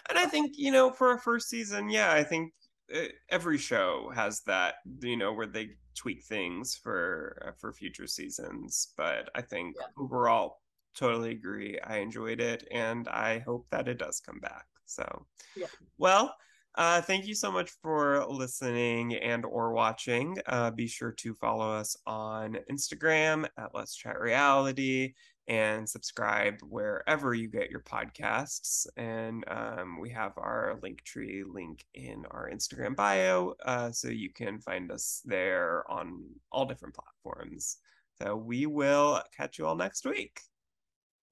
[0.09, 2.55] And I think, you know, for a first season, yeah, I think
[2.94, 8.09] uh, every show has that, you know, where they tweak things for uh, for future
[8.09, 8.94] seasons.
[8.98, 9.89] But I think Yeah.
[9.98, 10.62] overall,
[10.97, 11.81] totally agree.
[11.81, 14.66] I enjoyed it and I hope that it does come back.
[14.91, 15.27] So,
[15.57, 15.67] yeah.
[15.99, 16.35] well,
[16.77, 20.37] uh, thank you so much for listening and or watching.
[20.47, 25.15] Uh, be sure to follow us on Instagram at Let's Chat Reality
[25.49, 28.87] and subscribe wherever you get your podcasts.
[28.97, 34.61] And um, we have our Linktree link in our Instagram bio, uh, so you can
[34.61, 36.23] find us there on
[36.53, 37.79] all different platforms.
[38.23, 40.41] So we will catch you all next week.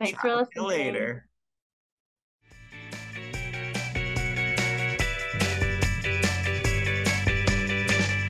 [0.01, 0.67] Thanks Ciao for listening.
[0.67, 1.29] later.